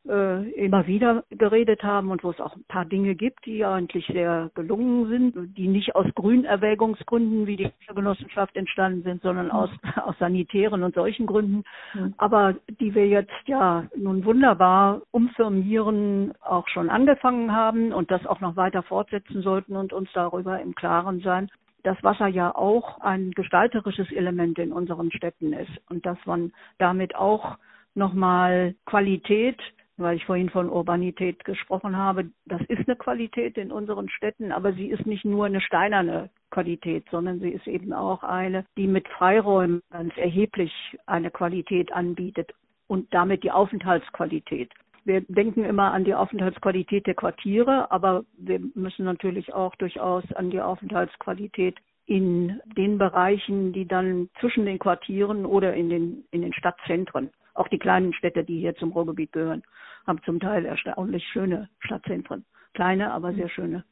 äh, 0.08 0.50
immer 0.52 0.86
wieder 0.86 1.24
geredet 1.30 1.82
haben 1.82 2.10
und 2.10 2.24
wo 2.24 2.30
es 2.30 2.40
auch 2.40 2.56
ein 2.56 2.64
paar 2.64 2.84
Dinge 2.84 3.14
gibt, 3.14 3.46
die 3.46 3.64
eigentlich 3.64 4.06
sehr 4.06 4.50
gelungen 4.54 5.08
sind, 5.08 5.56
die 5.56 5.68
nicht 5.68 5.94
aus 5.94 6.06
Grünerwägungsgründen 6.14 7.46
wie 7.46 7.56
die 7.56 7.70
Genossenschaft 7.94 8.56
entstanden 8.56 9.02
sind, 9.02 9.22
sondern 9.22 9.50
aus, 9.50 9.70
aus 10.04 10.16
sanitären 10.18 10.82
und 10.82 10.94
solchen 10.94 11.26
Gründen, 11.26 11.62
mhm. 11.94 12.14
aber 12.16 12.54
die 12.80 12.94
wir 12.94 13.06
jetzt 13.06 13.32
ja 13.46 13.84
nun 13.96 14.24
wunderbar 14.24 15.02
umfirmieren, 15.10 16.32
auch 16.42 16.66
schon 16.68 16.90
angefangen 16.90 17.52
haben 17.52 17.92
und 17.92 18.10
das 18.10 18.26
auch 18.26 18.40
noch 18.40 18.56
weiter 18.56 18.82
fortsetzen 18.82 19.42
sollten 19.42 19.76
und 19.76 19.92
uns 19.92 20.10
darüber 20.14 20.60
im 20.60 20.74
Klaren 20.74 21.20
sein, 21.20 21.48
das 21.84 22.02
Wasser 22.02 22.26
ja 22.26 22.54
auch 22.54 23.00
ein 23.00 23.32
gestalterisches 23.32 24.10
Element 24.12 24.58
in 24.58 24.72
unseren 24.72 25.10
Städten 25.12 25.52
ist 25.52 25.70
und 25.88 26.06
dass 26.06 26.18
man 26.26 26.52
damit 26.78 27.14
auch 27.14 27.56
nochmal 27.94 28.74
Qualität 28.86 29.58
weil 29.96 30.16
ich 30.16 30.24
vorhin 30.24 30.50
von 30.50 30.68
Urbanität 30.68 31.44
gesprochen 31.44 31.96
habe. 31.96 32.30
Das 32.46 32.60
ist 32.68 32.88
eine 32.88 32.96
Qualität 32.96 33.56
in 33.58 33.72
unseren 33.72 34.08
Städten, 34.08 34.52
aber 34.52 34.72
sie 34.72 34.88
ist 34.88 35.06
nicht 35.06 35.24
nur 35.24 35.46
eine 35.46 35.60
steinerne 35.60 36.30
Qualität, 36.50 37.04
sondern 37.10 37.40
sie 37.40 37.50
ist 37.50 37.66
eben 37.66 37.92
auch 37.92 38.22
eine, 38.22 38.64
die 38.76 38.86
mit 38.86 39.08
Freiräumen 39.08 39.82
ganz 39.90 40.16
erheblich 40.16 40.72
eine 41.06 41.30
Qualität 41.30 41.92
anbietet 41.92 42.52
und 42.86 43.12
damit 43.12 43.42
die 43.42 43.50
Aufenthaltsqualität. 43.50 44.70
Wir 45.04 45.22
denken 45.22 45.64
immer 45.64 45.92
an 45.92 46.04
die 46.04 46.14
Aufenthaltsqualität 46.14 47.06
der 47.06 47.14
Quartiere, 47.14 47.90
aber 47.90 48.24
wir 48.36 48.60
müssen 48.74 49.04
natürlich 49.04 49.52
auch 49.52 49.74
durchaus 49.76 50.24
an 50.32 50.50
die 50.50 50.60
Aufenthaltsqualität 50.60 51.76
in 52.06 52.60
den 52.76 52.98
Bereichen, 52.98 53.72
die 53.72 53.86
dann 53.86 54.28
zwischen 54.40 54.66
den 54.66 54.78
Quartieren 54.78 55.44
oder 55.46 55.74
in 55.74 55.88
den, 55.88 56.24
in 56.30 56.42
den 56.42 56.52
Stadtzentren 56.52 57.30
auch 57.54 57.68
die 57.68 57.78
kleinen 57.78 58.12
Städte, 58.14 58.44
die 58.44 58.60
hier 58.60 58.74
zum 58.76 58.92
Ruhrgebiet 58.92 59.32
gehören, 59.32 59.62
haben 60.06 60.20
zum 60.24 60.40
Teil 60.40 60.64
erstaunlich 60.64 61.24
schöne 61.28 61.68
Stadtzentren. 61.80 62.44
Kleine, 62.74 63.12
aber 63.12 63.32
sehr 63.34 63.48
schöne. 63.48 63.84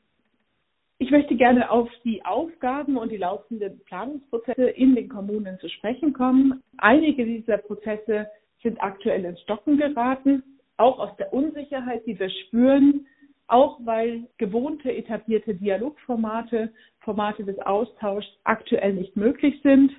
Ich 0.98 1.10
möchte 1.10 1.34
gerne 1.34 1.70
auf 1.70 1.88
die 2.04 2.24
Aufgaben 2.24 2.98
und 2.98 3.10
die 3.10 3.16
laufenden 3.16 3.80
Planungsprozesse 3.86 4.68
in 4.68 4.94
den 4.94 5.08
Kommunen 5.08 5.58
zu 5.58 5.68
sprechen 5.68 6.12
kommen. 6.12 6.62
Einige 6.76 7.24
dieser 7.24 7.56
Prozesse 7.56 8.26
sind 8.62 8.82
aktuell 8.82 9.24
ins 9.24 9.40
Stocken 9.40 9.78
geraten, 9.78 10.42
auch 10.76 10.98
aus 10.98 11.16
der 11.16 11.32
Unsicherheit, 11.32 12.04
die 12.06 12.18
wir 12.18 12.28
spüren, 12.28 13.06
auch 13.46 13.78
weil 13.82 14.28
gewohnte 14.38 14.92
etablierte 14.92 15.54
Dialogformate, 15.54 16.70
Formate 17.00 17.44
des 17.44 17.58
Austauschs 17.60 18.28
aktuell 18.44 18.92
nicht 18.92 19.16
möglich 19.16 19.58
sind. 19.62 19.92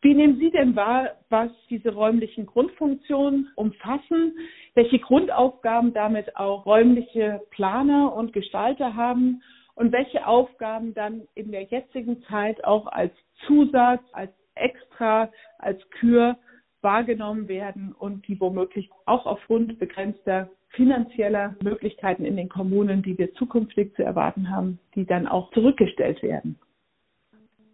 Wie 0.00 0.14
nehmen 0.14 0.38
Sie 0.38 0.50
denn 0.50 0.76
wahr, 0.76 1.10
was 1.28 1.50
diese 1.68 1.92
räumlichen 1.92 2.46
Grundfunktionen 2.46 3.48
umfassen? 3.56 4.32
Welche 4.74 5.00
Grundaufgaben 5.00 5.92
damit 5.92 6.36
auch 6.36 6.66
räumliche 6.66 7.42
Planer 7.50 8.14
und 8.14 8.32
Gestalter 8.32 8.94
haben? 8.94 9.42
Und 9.74 9.92
welche 9.92 10.26
Aufgaben 10.26 10.94
dann 10.94 11.22
in 11.34 11.50
der 11.50 11.62
jetzigen 11.62 12.22
Zeit 12.24 12.64
auch 12.64 12.86
als 12.86 13.12
Zusatz, 13.46 14.02
als 14.12 14.32
Extra, 14.54 15.30
als 15.58 15.80
Kür 15.90 16.36
wahrgenommen 16.80 17.48
werden 17.48 17.92
und 17.92 18.26
die 18.28 18.40
womöglich 18.40 18.90
auch 19.04 19.26
aufgrund 19.26 19.78
begrenzter 19.78 20.48
finanzieller 20.70 21.56
Möglichkeiten 21.62 22.24
in 22.24 22.36
den 22.36 22.48
Kommunen, 22.48 23.02
die 23.02 23.18
wir 23.18 23.32
zukünftig 23.34 23.94
zu 23.94 24.02
erwarten 24.04 24.50
haben, 24.50 24.78
die 24.94 25.06
dann 25.06 25.26
auch 25.26 25.50
zurückgestellt 25.52 26.22
werden? 26.22 26.58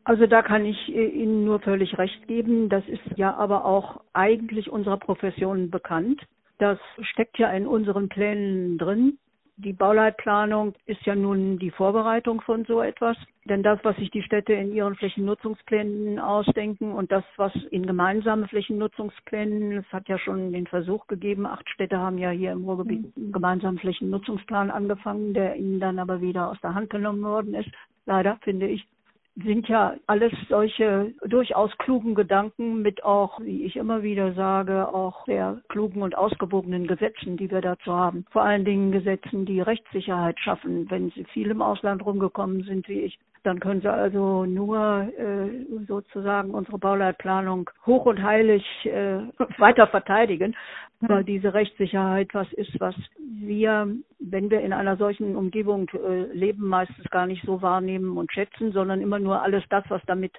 Also 0.05 0.27
da 0.27 0.43
kann 0.43 0.67
ich 0.67 0.95
äh, 0.95 1.07
Ihnen 1.07 1.45
nur 1.45 1.61
völlig 1.61 1.97
recht 1.99 2.29
geben. 2.29 2.69
Das 2.69 2.87
ist 2.89 3.03
ja 3.17 3.35
aber 3.35 3.65
auch 3.65 4.03
eigentlich 4.13 4.71
unserer 4.71 4.99
Profession 4.99 5.71
bekannt. 5.71 6.21
Das 6.59 6.79
steckt 7.01 7.39
ja 7.39 7.51
in 7.51 7.67
unseren 7.67 8.09
Plänen 8.09 8.79
drin. 8.79 9.19
Die 9.57 9.73
Bauleitplanung 9.73 10.75
ist 10.85 11.03
ja 11.07 11.15
nun 11.15 11.59
die 11.59 11.71
Vorbereitung 11.71 12.41
von 12.41 12.65
so 12.65 12.83
etwas. 12.83 13.17
Denn 13.45 13.63
das, 13.63 13.79
was 13.83 13.97
sich 13.97 14.11
die 14.11 14.23
Städte 14.23 14.53
in 14.53 14.75
ihren 14.75 14.97
Flächennutzungsplänen 14.97 16.19
ausdenken 16.19 16.93
und 16.93 17.13
das, 17.13 17.25
was 17.37 17.53
in 17.71 17.87
gemeinsame 17.87 18.49
Flächennutzungsplänen, 18.49 19.79
es 19.79 19.93
hat 19.93 20.09
ja 20.09 20.19
schon 20.19 20.53
den 20.53 20.67
Versuch 20.67 21.07
gegeben, 21.07 21.47
acht 21.47 21.69
Städte 21.71 21.99
haben 21.99 22.19
ja 22.19 22.31
hier 22.31 22.53
im 22.53 22.65
Ruhrgebiet 22.65 23.17
einen 23.17 23.33
gemeinsamen 23.33 23.79
Flächennutzungsplan 23.79 24.71
angefangen, 24.71 25.35
der 25.35 25.57
ihnen 25.57 25.79
dann 25.79 25.99
aber 25.99 26.21
wieder 26.21 26.51
aus 26.51 26.61
der 26.63 26.75
Hand 26.75 26.91
genommen 26.91 27.23
worden 27.23 27.55
ist. 27.55 27.71
Leider, 28.07 28.39
finde 28.43 28.67
ich 28.67 28.87
sind 29.37 29.69
ja 29.69 29.95
alles 30.07 30.33
solche 30.49 31.13
durchaus 31.27 31.77
klugen 31.79 32.15
Gedanken 32.15 32.83
mit 32.83 33.05
auch, 33.05 33.41
wie 33.41 33.65
ich 33.65 33.77
immer 33.77 34.03
wieder 34.03 34.33
sage, 34.35 34.89
auch 34.89 35.27
sehr 35.27 35.61
klugen 35.69 36.03
und 36.03 36.17
ausgewogenen 36.17 36.87
Gesetzen, 36.87 37.37
die 37.37 37.51
wir 37.51 37.61
dazu 37.61 37.93
haben. 37.93 38.25
Vor 38.31 38.43
allen 38.43 38.65
Dingen 38.65 38.93
Gesetzen, 38.93 39.45
die 39.45 39.61
Rechtssicherheit 39.61 40.39
schaffen, 40.39 40.89
wenn 40.91 41.11
sie 41.11 41.25
viel 41.25 41.51
im 41.51 41.63
Ausland 41.63 42.05
rumgekommen 42.05 42.63
sind 42.63 42.89
wie 42.89 43.01
ich. 43.01 43.19
Dann 43.45 43.61
können 43.61 43.83
sie 43.83 43.93
also 43.93 44.47
nur 44.47 45.07
äh, 45.19 45.85
sozusagen 45.87 46.53
unsere 46.53 46.79
Bauleitplanung 46.79 47.71
hoch 47.85 48.07
und 48.07 48.23
heilig 48.23 48.65
äh, 48.85 49.19
weiter 49.59 49.87
verteidigen, 49.87 50.57
weil 51.01 51.25
diese 51.25 51.53
Rechtssicherheit 51.53 52.33
was 52.33 52.51
ist, 52.55 52.81
was 52.81 52.95
wir, 53.19 53.95
wenn 54.19 54.51
wir 54.51 54.63
in 54.63 54.73
einer 54.73 54.97
solchen 54.97 55.37
Umgebung 55.37 55.91
äh, 55.91 56.33
leben, 56.33 56.67
meistens 56.67 57.05
gar 57.11 57.27
nicht 57.27 57.45
so 57.45 57.61
wahrnehmen 57.61 58.17
und 58.17 58.33
schätzen, 58.33 58.73
sondern 58.73 59.03
immer 59.03 59.19
nur 59.19 59.43
alles 59.43 59.63
das, 59.69 59.85
was 59.89 60.01
damit 60.07 60.33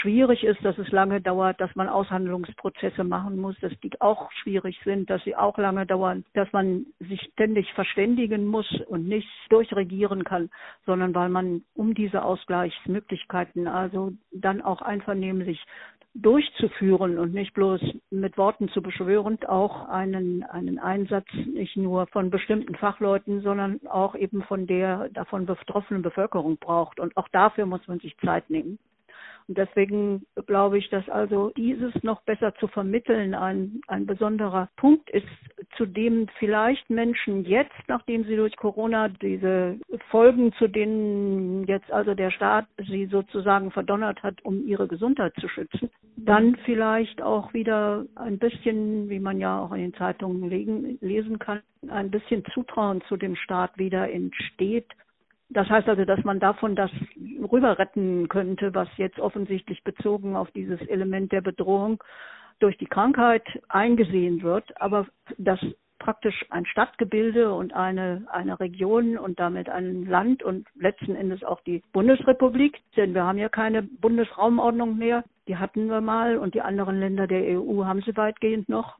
schwierig 0.00 0.44
ist, 0.44 0.64
dass 0.64 0.76
es 0.78 0.90
lange 0.90 1.20
dauert, 1.20 1.60
dass 1.60 1.74
man 1.74 1.88
Aushandlungsprozesse 1.88 3.04
machen 3.04 3.38
muss, 3.38 3.58
dass 3.60 3.72
die 3.80 3.90
auch 4.00 4.30
schwierig 4.42 4.78
sind, 4.84 5.08
dass 5.10 5.22
sie 5.24 5.36
auch 5.36 5.58
lange 5.58 5.86
dauern, 5.86 6.24
dass 6.34 6.52
man 6.52 6.86
sich 7.00 7.20
ständig 7.32 7.72
verständigen 7.72 8.46
muss 8.46 8.70
und 8.88 9.08
nicht 9.08 9.28
durchregieren 9.48 10.24
kann, 10.24 10.50
sondern 10.84 11.14
weil 11.14 11.28
man 11.28 11.62
um 11.74 11.94
diese 11.94 12.22
Ausgleichsmöglichkeiten 12.22 13.68
also 13.68 14.12
dann 14.32 14.62
auch 14.62 14.82
einvernehmlich 14.82 15.64
durchzuführen 16.14 17.18
und 17.18 17.34
nicht 17.34 17.52
bloß 17.52 17.80
mit 18.10 18.38
Worten 18.38 18.68
zu 18.70 18.80
beschwören, 18.80 19.38
auch 19.46 19.88
einen, 19.88 20.44
einen 20.44 20.78
Einsatz 20.78 21.26
nicht 21.52 21.76
nur 21.76 22.06
von 22.06 22.30
bestimmten 22.30 22.74
Fachleuten, 22.74 23.42
sondern 23.42 23.80
auch 23.86 24.14
eben 24.14 24.42
von 24.42 24.66
der 24.66 25.10
davon 25.10 25.44
betroffenen 25.44 26.02
Bevölkerung 26.02 26.56
braucht. 26.56 27.00
Und 27.00 27.16
auch 27.18 27.28
dafür 27.28 27.66
muss 27.66 27.86
man 27.86 27.98
sich 28.00 28.16
Zeit 28.18 28.48
nehmen. 28.48 28.78
Und 29.48 29.58
deswegen 29.58 30.26
glaube 30.46 30.78
ich, 30.78 30.88
dass 30.90 31.08
also 31.08 31.52
dieses 31.56 31.94
noch 32.02 32.22
besser 32.22 32.54
zu 32.56 32.66
vermitteln 32.66 33.34
ein, 33.34 33.80
ein 33.86 34.04
besonderer 34.04 34.68
Punkt 34.76 35.08
ist, 35.10 35.26
zu 35.76 35.86
dem 35.86 36.26
vielleicht 36.38 36.90
Menschen 36.90 37.44
jetzt, 37.44 37.76
nachdem 37.86 38.24
sie 38.24 38.34
durch 38.34 38.56
Corona 38.56 39.08
diese 39.08 39.78
Folgen, 40.10 40.52
zu 40.54 40.66
denen 40.66 41.64
jetzt 41.66 41.90
also 41.92 42.14
der 42.14 42.30
Staat 42.32 42.66
sie 42.88 43.06
sozusagen 43.06 43.70
verdonnert 43.70 44.22
hat, 44.22 44.44
um 44.44 44.66
ihre 44.66 44.88
Gesundheit 44.88 45.34
zu 45.40 45.48
schützen, 45.48 45.90
dann 46.16 46.56
vielleicht 46.64 47.22
auch 47.22 47.54
wieder 47.54 48.04
ein 48.16 48.38
bisschen, 48.38 49.08
wie 49.08 49.20
man 49.20 49.38
ja 49.38 49.60
auch 49.60 49.72
in 49.72 49.80
den 49.80 49.94
Zeitungen 49.94 50.50
lesen 51.00 51.38
kann, 51.38 51.60
ein 51.88 52.10
bisschen 52.10 52.44
Zutrauen 52.52 53.00
zu 53.02 53.16
dem 53.16 53.36
Staat 53.36 53.78
wieder 53.78 54.10
entsteht 54.10 54.86
das 55.48 55.68
heißt 55.68 55.88
also, 55.88 56.04
dass 56.04 56.22
man 56.24 56.40
davon 56.40 56.74
das 56.74 56.90
rüber 57.50 57.78
retten 57.78 58.28
könnte, 58.28 58.74
was 58.74 58.88
jetzt 58.96 59.20
offensichtlich 59.20 59.84
bezogen 59.84 60.36
auf 60.36 60.50
dieses 60.50 60.80
Element 60.82 61.32
der 61.32 61.40
Bedrohung 61.40 62.02
durch 62.58 62.76
die 62.78 62.86
Krankheit 62.86 63.44
eingesehen 63.68 64.42
wird, 64.42 64.80
aber 64.80 65.06
dass 65.38 65.60
praktisch 65.98 66.44
ein 66.50 66.66
Stadtgebilde 66.66 67.52
und 67.52 67.74
eine, 67.74 68.26
eine 68.30 68.60
Region 68.60 69.16
und 69.16 69.40
damit 69.40 69.68
ein 69.68 70.06
Land 70.06 70.42
und 70.42 70.66
letzten 70.74 71.14
Endes 71.14 71.42
auch 71.42 71.60
die 71.62 71.82
Bundesrepublik, 71.92 72.80
denn 72.96 73.14
wir 73.14 73.24
haben 73.24 73.38
ja 73.38 73.48
keine 73.48 73.82
Bundesraumordnung 73.82 74.96
mehr, 74.98 75.24
die 75.48 75.56
hatten 75.56 75.88
wir 75.88 76.00
mal 76.00 76.38
und 76.38 76.54
die 76.54 76.60
anderen 76.60 77.00
Länder 77.00 77.26
der 77.26 77.60
EU 77.60 77.84
haben 77.84 78.02
sie 78.02 78.16
weitgehend 78.16 78.68
noch. 78.68 78.98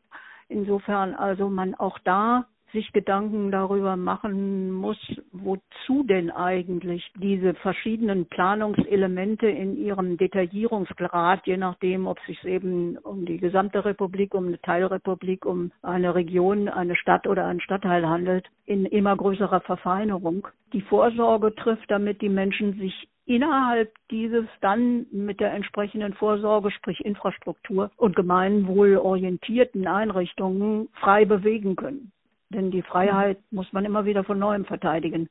Insofern 0.48 1.14
also 1.14 1.48
man 1.48 1.74
auch 1.74 1.98
da 2.00 2.46
sich 2.76 2.92
Gedanken 2.92 3.50
darüber 3.50 3.96
machen 3.96 4.70
muss, 4.70 4.98
wozu 5.32 6.02
denn 6.02 6.30
eigentlich 6.30 7.10
diese 7.16 7.54
verschiedenen 7.54 8.26
Planungselemente 8.26 9.46
in 9.46 9.78
ihrem 9.78 10.18
Detaillierungsgrad, 10.18 11.46
je 11.46 11.56
nachdem, 11.56 12.06
ob 12.06 12.18
es 12.18 12.26
sich 12.26 12.44
eben 12.44 12.98
um 12.98 13.24
die 13.24 13.38
gesamte 13.38 13.82
Republik, 13.86 14.34
um 14.34 14.48
eine 14.48 14.60
Teilrepublik, 14.60 15.46
um 15.46 15.72
eine 15.80 16.14
Region, 16.14 16.68
eine 16.68 16.96
Stadt 16.96 17.26
oder 17.26 17.46
einen 17.46 17.62
Stadtteil 17.62 18.06
handelt, 18.06 18.46
in 18.66 18.84
immer 18.84 19.16
größerer 19.16 19.62
Verfeinerung 19.62 20.46
die 20.74 20.82
Vorsorge 20.82 21.54
trifft, 21.54 21.90
damit 21.90 22.20
die 22.20 22.28
Menschen 22.28 22.74
sich 22.78 23.08
innerhalb 23.24 23.94
dieses 24.10 24.46
dann 24.60 25.06
mit 25.10 25.40
der 25.40 25.54
entsprechenden 25.54 26.12
Vorsorge, 26.12 26.70
sprich 26.70 27.00
Infrastruktur 27.04 27.90
und 27.96 28.14
gemeinwohlorientierten 28.14 29.86
Einrichtungen 29.86 30.88
frei 31.00 31.24
bewegen 31.24 31.74
können. 31.74 32.12
Denn 32.56 32.70
die 32.70 32.80
Freiheit 32.80 33.36
muss 33.50 33.70
man 33.74 33.84
immer 33.84 34.06
wieder 34.06 34.24
von 34.24 34.38
neuem 34.38 34.64
verteidigen. 34.64 35.28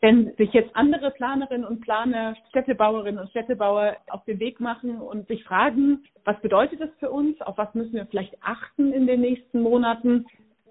Wenn 0.00 0.32
sich 0.36 0.52
jetzt 0.54 0.74
andere 0.74 1.10
Planerinnen 1.10 1.66
und 1.66 1.82
Planer, 1.82 2.34
Städtebauerinnen 2.48 3.20
und 3.20 3.28
Städtebauer 3.28 3.96
auf 4.08 4.24
den 4.24 4.40
Weg 4.40 4.58
machen 4.58 4.98
und 5.02 5.28
sich 5.28 5.44
fragen, 5.44 6.04
was 6.24 6.40
bedeutet 6.40 6.80
das 6.80 6.88
für 6.98 7.10
uns, 7.10 7.38
auf 7.42 7.58
was 7.58 7.74
müssen 7.74 7.92
wir 7.92 8.06
vielleicht 8.06 8.36
achten 8.42 8.94
in 8.94 9.06
den 9.06 9.20
nächsten 9.20 9.60
Monaten, 9.60 10.24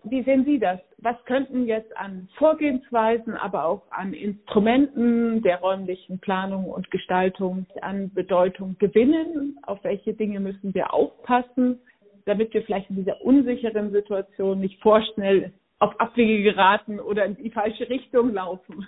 wie 0.06 0.24
sehen 0.24 0.44
Sie 0.46 0.58
das? 0.60 0.80
Was 1.00 1.16
könnten 1.26 1.68
jetzt 1.68 1.96
an 1.98 2.30
Vorgehensweisen, 2.38 3.34
aber 3.36 3.66
auch 3.66 3.84
an 3.92 4.14
Instrumenten 4.14 5.44
der 5.44 5.60
räumlichen 5.60 6.20
Planung 6.20 6.66
und 6.66 6.90
Gestaltung 6.90 7.68
an 7.82 8.12
Bedeutung 8.14 8.76
gewinnen? 8.80 9.60
Auf 9.64 9.84
welche 9.84 10.14
Dinge 10.14 10.40
müssen 10.40 10.74
wir 10.74 10.94
aufpassen, 10.94 11.80
damit 12.26 12.54
wir 12.54 12.64
vielleicht 12.64 12.90
in 12.90 12.98
dieser 12.98 13.22
unsicheren 13.22 13.92
Situation 13.92 14.60
nicht 14.60 14.82
vorschnell 14.82 15.54
auf 15.80 16.00
Abwege 16.00 16.44
geraten 16.44 17.00
oder 17.00 17.26
in 17.26 17.36
die 17.36 17.52
falsche 17.52 17.90
Richtung 17.90 18.34
laufen. 18.34 18.88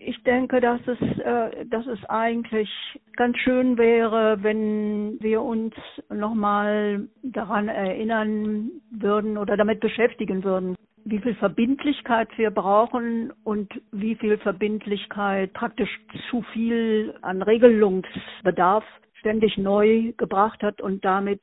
Ich 0.00 0.22
denke, 0.22 0.60
dass 0.60 0.80
es, 0.86 1.00
äh, 1.18 1.66
dass 1.66 1.86
es 1.86 2.04
eigentlich 2.04 2.70
ganz 3.16 3.36
schön 3.38 3.76
wäre, 3.76 4.42
wenn 4.42 5.18
wir 5.20 5.42
uns 5.42 5.74
nochmal 6.08 7.08
daran 7.22 7.68
erinnern 7.68 8.70
würden 8.90 9.36
oder 9.36 9.56
damit 9.56 9.80
beschäftigen 9.80 10.44
würden, 10.44 10.76
wie 11.04 11.18
viel 11.18 11.34
Verbindlichkeit 11.34 12.28
wir 12.36 12.50
brauchen 12.50 13.32
und 13.42 13.72
wie 13.90 14.14
viel 14.14 14.38
Verbindlichkeit 14.38 15.52
praktisch 15.52 15.90
zu 16.30 16.42
viel 16.52 17.14
an 17.22 17.42
Regelungsbedarf 17.42 18.84
ständig 19.14 19.58
neu 19.58 20.12
gebracht 20.16 20.62
hat 20.62 20.80
und 20.80 21.04
damit 21.04 21.40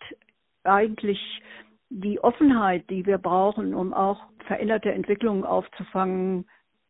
eigentlich 0.63 1.19
die 2.01 2.21
Offenheit, 2.21 2.89
die 2.89 3.05
wir 3.05 3.17
brauchen, 3.17 3.73
um 3.73 3.93
auch 3.93 4.19
veränderte 4.47 4.91
Entwicklungen 4.91 5.45
aufzufangen, 5.45 6.45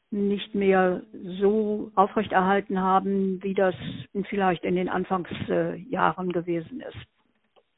nicht 0.10 0.56
mehr 0.56 1.02
so 1.40 1.92
aufrechterhalten 1.96 2.82
haben, 2.82 3.40
wie 3.44 3.54
das 3.54 3.76
vielleicht 4.30 4.64
in 4.64 4.76
den 4.76 4.90
Anfangsjahren 4.90 6.32
gewesen 6.32 6.82
ist. 6.82 6.98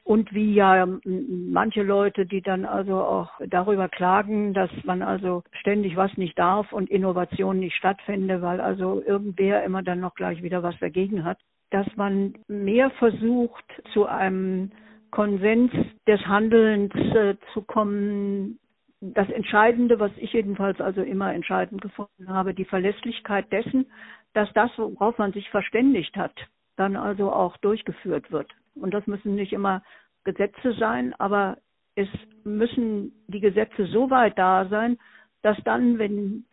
Und 0.04 0.34
wie 0.34 0.54
ja 0.54 0.88
manche 1.04 1.84
Leute, 1.84 2.26
die 2.26 2.42
dann 2.42 2.64
also 2.64 2.96
auch 2.96 3.30
darüber 3.46 3.90
klagen, 3.90 4.54
dass 4.54 4.70
man 4.86 5.02
also 5.02 5.44
ständig 5.52 5.98
was 5.98 6.16
nicht 6.16 6.40
darf 6.40 6.72
und 6.72 6.90
Innovation 6.90 7.60
nicht 7.60 7.76
stattfinde, 7.76 8.42
weil 8.42 8.62
also 8.62 9.04
irgendwer 9.06 9.66
immer 9.66 9.84
dann 9.84 10.00
noch 10.00 10.16
gleich 10.16 10.42
wieder 10.42 10.64
was 10.64 10.80
dagegen 10.80 11.26
hat, 11.26 11.40
dass 11.72 11.88
man 11.98 12.36
mehr 12.48 12.90
versucht, 12.92 13.66
zu 13.92 14.06
einem 14.06 14.72
Konsens 15.12 15.72
des 16.08 16.20
Handelns 16.26 16.94
äh, 16.96 17.36
zu 17.54 17.62
kommen, 17.62 18.60
das 19.00 19.30
Entscheidende, 19.30 20.00
was 20.00 20.12
ich 20.18 20.34
jedenfalls 20.34 20.82
also 20.82 21.02
immer 21.02 21.34
entscheidend 21.34 21.82
gefunden 21.82 22.30
habe, 22.30 22.54
die 22.54 22.66
Verlässlichkeit 22.66 23.52
dessen, 23.52 23.92
dass 24.34 24.52
das, 24.54 24.72
worauf 24.78 25.18
man 25.18 25.34
sich 25.34 25.50
verständigt 25.50 26.16
hat, 26.16 26.34
dann 26.76 26.96
also 26.96 27.32
auch 27.32 27.58
durchgeführt 27.58 28.32
wird. 28.32 28.52
Und 28.76 28.94
das 28.94 29.06
müssen 29.08 29.36
nicht 29.36 29.54
immer 29.54 29.84
Gesetze 30.24 30.74
sein, 30.74 31.14
aber 31.20 31.58
es 31.96 32.08
müssen 32.44 33.12
die 33.28 33.40
Gesetze 33.40 33.86
so 33.88 34.10
weit 34.10 34.38
da 34.38 34.68
sein, 34.68 34.98
dass 35.42 35.58
dann, 35.64 35.98
wenn 36.00 36.46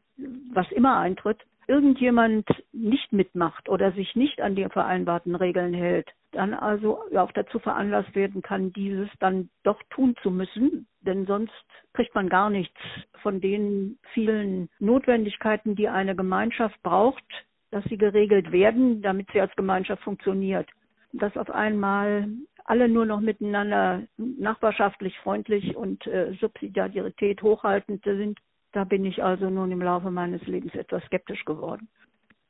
was 0.52 0.70
immer 0.70 0.98
eintritt, 0.98 1.38
irgendjemand 1.66 2.46
nicht 2.72 3.12
mitmacht 3.12 3.68
oder 3.68 3.92
sich 3.92 4.14
nicht 4.16 4.40
an 4.40 4.54
die 4.54 4.64
vereinbarten 4.68 5.34
Regeln 5.34 5.74
hält, 5.74 6.08
dann 6.34 6.54
also 6.54 7.00
auch 7.16 7.32
dazu 7.32 7.58
veranlasst 7.58 8.14
werden 8.14 8.42
kann, 8.42 8.72
dieses 8.72 9.08
dann 9.20 9.48
doch 9.62 9.80
tun 9.90 10.14
zu 10.22 10.30
müssen, 10.30 10.86
denn 11.00 11.26
sonst 11.26 11.52
kriegt 11.92 12.14
man 12.14 12.28
gar 12.28 12.50
nichts 12.50 12.78
von 13.22 13.40
den 13.40 13.98
vielen 14.12 14.68
Notwendigkeiten, 14.78 15.76
die 15.76 15.88
eine 15.88 16.14
Gemeinschaft 16.14 16.82
braucht, 16.82 17.24
dass 17.70 17.84
sie 17.84 17.98
geregelt 17.98 18.52
werden, 18.52 19.02
damit 19.02 19.28
sie 19.32 19.40
als 19.40 19.54
Gemeinschaft 19.56 20.02
funktioniert. 20.02 20.68
Dass 21.12 21.36
auf 21.36 21.50
einmal 21.50 22.28
alle 22.64 22.88
nur 22.88 23.06
noch 23.06 23.20
miteinander 23.20 24.02
nachbarschaftlich 24.16 25.16
freundlich 25.18 25.76
und 25.76 26.06
äh, 26.06 26.32
Subsidiarität 26.40 27.42
hochhaltend 27.42 28.02
sind, 28.04 28.38
da 28.72 28.84
bin 28.84 29.04
ich 29.04 29.22
also 29.22 29.50
nun 29.50 29.70
im 29.70 29.82
Laufe 29.82 30.10
meines 30.10 30.42
Lebens 30.46 30.74
etwas 30.74 31.04
skeptisch 31.04 31.44
geworden. 31.44 31.88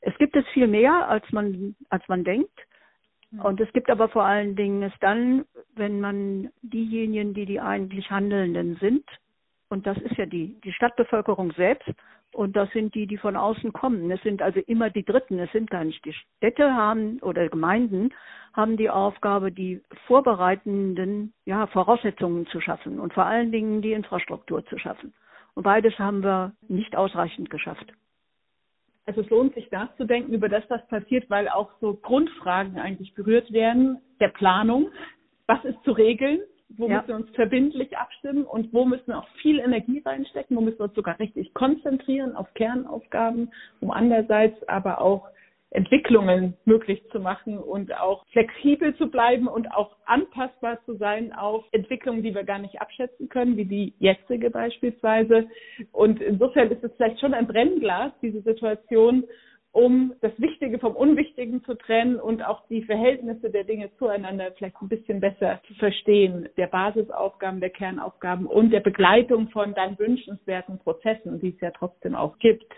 Es 0.00 0.16
gibt 0.18 0.36
es 0.36 0.46
viel 0.48 0.66
mehr, 0.66 1.08
als 1.08 1.30
man, 1.32 1.74
als 1.88 2.06
man 2.08 2.24
denkt. 2.24 2.58
Und 3.42 3.60
es 3.60 3.72
gibt 3.72 3.90
aber 3.90 4.08
vor 4.08 4.24
allen 4.24 4.56
Dingen 4.56 4.82
es 4.82 4.92
dann, 5.00 5.44
wenn 5.74 6.00
man 6.00 6.50
diejenigen, 6.62 7.34
die 7.34 7.46
die 7.46 7.60
eigentlich 7.60 8.10
Handelnden 8.10 8.76
sind, 8.76 9.04
und 9.68 9.86
das 9.86 9.98
ist 9.98 10.16
ja 10.16 10.26
die, 10.26 10.60
die 10.62 10.72
Stadtbevölkerung 10.72 11.52
selbst, 11.52 11.90
und 12.34 12.56
das 12.56 12.70
sind 12.72 12.94
die, 12.94 13.06
die 13.06 13.16
von 13.16 13.36
außen 13.36 13.72
kommen. 13.72 14.10
Es 14.10 14.20
sind 14.22 14.42
also 14.42 14.60
immer 14.66 14.90
die 14.90 15.04
Dritten. 15.04 15.38
Es 15.38 15.50
sind 15.52 15.70
gar 15.70 15.84
nicht 15.84 16.04
die 16.04 16.12
Städte 16.12 16.74
haben 16.74 17.20
oder 17.20 17.48
Gemeinden 17.48 18.12
haben 18.52 18.76
die 18.76 18.90
Aufgabe, 18.90 19.52
die 19.52 19.80
vorbereitenden 20.06 21.32
ja, 21.44 21.66
Voraussetzungen 21.68 22.46
zu 22.48 22.60
schaffen 22.60 22.98
und 22.98 23.14
vor 23.14 23.24
allen 23.24 23.52
Dingen 23.52 23.82
die 23.82 23.92
Infrastruktur 23.92 24.64
zu 24.66 24.78
schaffen. 24.78 25.12
Und 25.54 25.62
beides 25.62 25.96
haben 25.98 26.24
wir 26.24 26.52
nicht 26.68 26.96
ausreichend 26.96 27.50
geschafft. 27.50 27.92
Also 29.06 29.20
es 29.20 29.30
lohnt 29.30 29.54
sich 29.54 29.70
nachzudenken 29.70 30.32
über 30.32 30.48
das, 30.48 30.64
was 30.68 30.86
passiert, 30.88 31.28
weil 31.28 31.48
auch 31.48 31.70
so 31.80 31.94
Grundfragen 31.94 32.78
eigentlich 32.78 33.14
berührt 33.14 33.52
werden 33.52 34.00
der 34.20 34.28
Planung. 34.28 34.90
Was 35.46 35.62
ist 35.64 35.82
zu 35.84 35.92
regeln? 35.92 36.40
Wo 36.70 36.88
ja. 36.88 36.96
müssen 36.96 37.08
wir 37.08 37.16
uns 37.16 37.30
verbindlich 37.34 37.96
abstimmen 37.96 38.44
und 38.44 38.72
wo 38.72 38.84
müssen 38.84 39.08
wir 39.08 39.18
auch 39.18 39.28
viel 39.42 39.60
Energie 39.60 40.02
reinstecken? 40.04 40.56
Wo 40.56 40.60
müssen 40.60 40.78
wir 40.78 40.84
uns 40.86 40.94
sogar 40.94 41.18
richtig 41.18 41.52
konzentrieren 41.54 42.34
auf 42.34 42.52
Kernaufgaben, 42.54 43.50
um 43.80 43.90
andererseits 43.90 44.66
aber 44.68 45.00
auch 45.00 45.28
Entwicklungen 45.74 46.54
möglich 46.64 47.02
zu 47.10 47.18
machen 47.20 47.58
und 47.58 47.92
auch 48.00 48.24
flexibel 48.32 48.94
zu 48.96 49.10
bleiben 49.10 49.48
und 49.48 49.70
auch 49.72 49.96
anpassbar 50.06 50.78
zu 50.86 50.96
sein 50.96 51.32
auf 51.32 51.64
Entwicklungen, 51.72 52.22
die 52.22 52.34
wir 52.34 52.44
gar 52.44 52.60
nicht 52.60 52.80
abschätzen 52.80 53.28
können, 53.28 53.56
wie 53.56 53.64
die 53.64 53.94
jetzige 53.98 54.50
beispielsweise. 54.50 55.48
Und 55.92 56.22
insofern 56.22 56.70
ist 56.70 56.84
es 56.84 56.92
vielleicht 56.96 57.20
schon 57.20 57.34
ein 57.34 57.48
Brennglas, 57.48 58.12
diese 58.22 58.40
Situation, 58.42 59.24
um 59.72 60.14
das 60.20 60.30
Wichtige 60.38 60.78
vom 60.78 60.94
Unwichtigen 60.94 61.64
zu 61.64 61.74
trennen 61.74 62.20
und 62.20 62.46
auch 62.46 62.64
die 62.68 62.84
Verhältnisse 62.84 63.50
der 63.50 63.64
Dinge 63.64 63.90
zueinander 63.98 64.52
vielleicht 64.56 64.80
ein 64.80 64.88
bisschen 64.88 65.18
besser 65.18 65.60
zu 65.66 65.74
verstehen, 65.74 66.48
der 66.56 66.68
Basisaufgaben, 66.68 67.60
der 67.60 67.70
Kernaufgaben 67.70 68.46
und 68.46 68.70
der 68.70 68.78
Begleitung 68.78 69.48
von 69.48 69.74
dann 69.74 69.98
wünschenswerten 69.98 70.78
Prozessen, 70.78 71.40
die 71.40 71.48
es 71.48 71.60
ja 71.60 71.72
trotzdem 71.72 72.14
auch 72.14 72.38
gibt. 72.38 72.72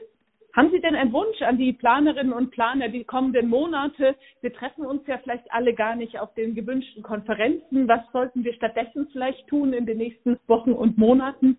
Haben 0.57 0.71
Sie 0.71 0.81
denn 0.81 0.95
einen 0.95 1.13
Wunsch 1.13 1.43
an 1.43 1.59
die 1.59 1.75
Planerinnen 1.75 2.33
und 2.33 2.51
Planer 2.51 2.89
die 2.89 3.05
kommenden 3.05 3.51
Monate? 3.51 4.17
Wir 4.41 4.55
treffen 4.55 4.87
uns 4.87 5.07
ja 5.07 5.19
vielleicht 5.19 5.53
alle 5.53 5.75
gar 5.75 5.95
nicht 5.95 6.19
auf 6.19 6.33
den 6.33 6.55
gewünschten 6.55 7.03
Konferenzen. 7.03 7.87
Was 7.87 8.01
sollten 8.11 8.43
wir 8.43 8.55
stattdessen 8.55 9.07
vielleicht 9.13 9.47
tun 9.49 9.75
in 9.75 9.85
den 9.85 9.99
nächsten 9.99 10.39
Wochen 10.47 10.73
und 10.73 10.97
Monaten? 10.97 11.59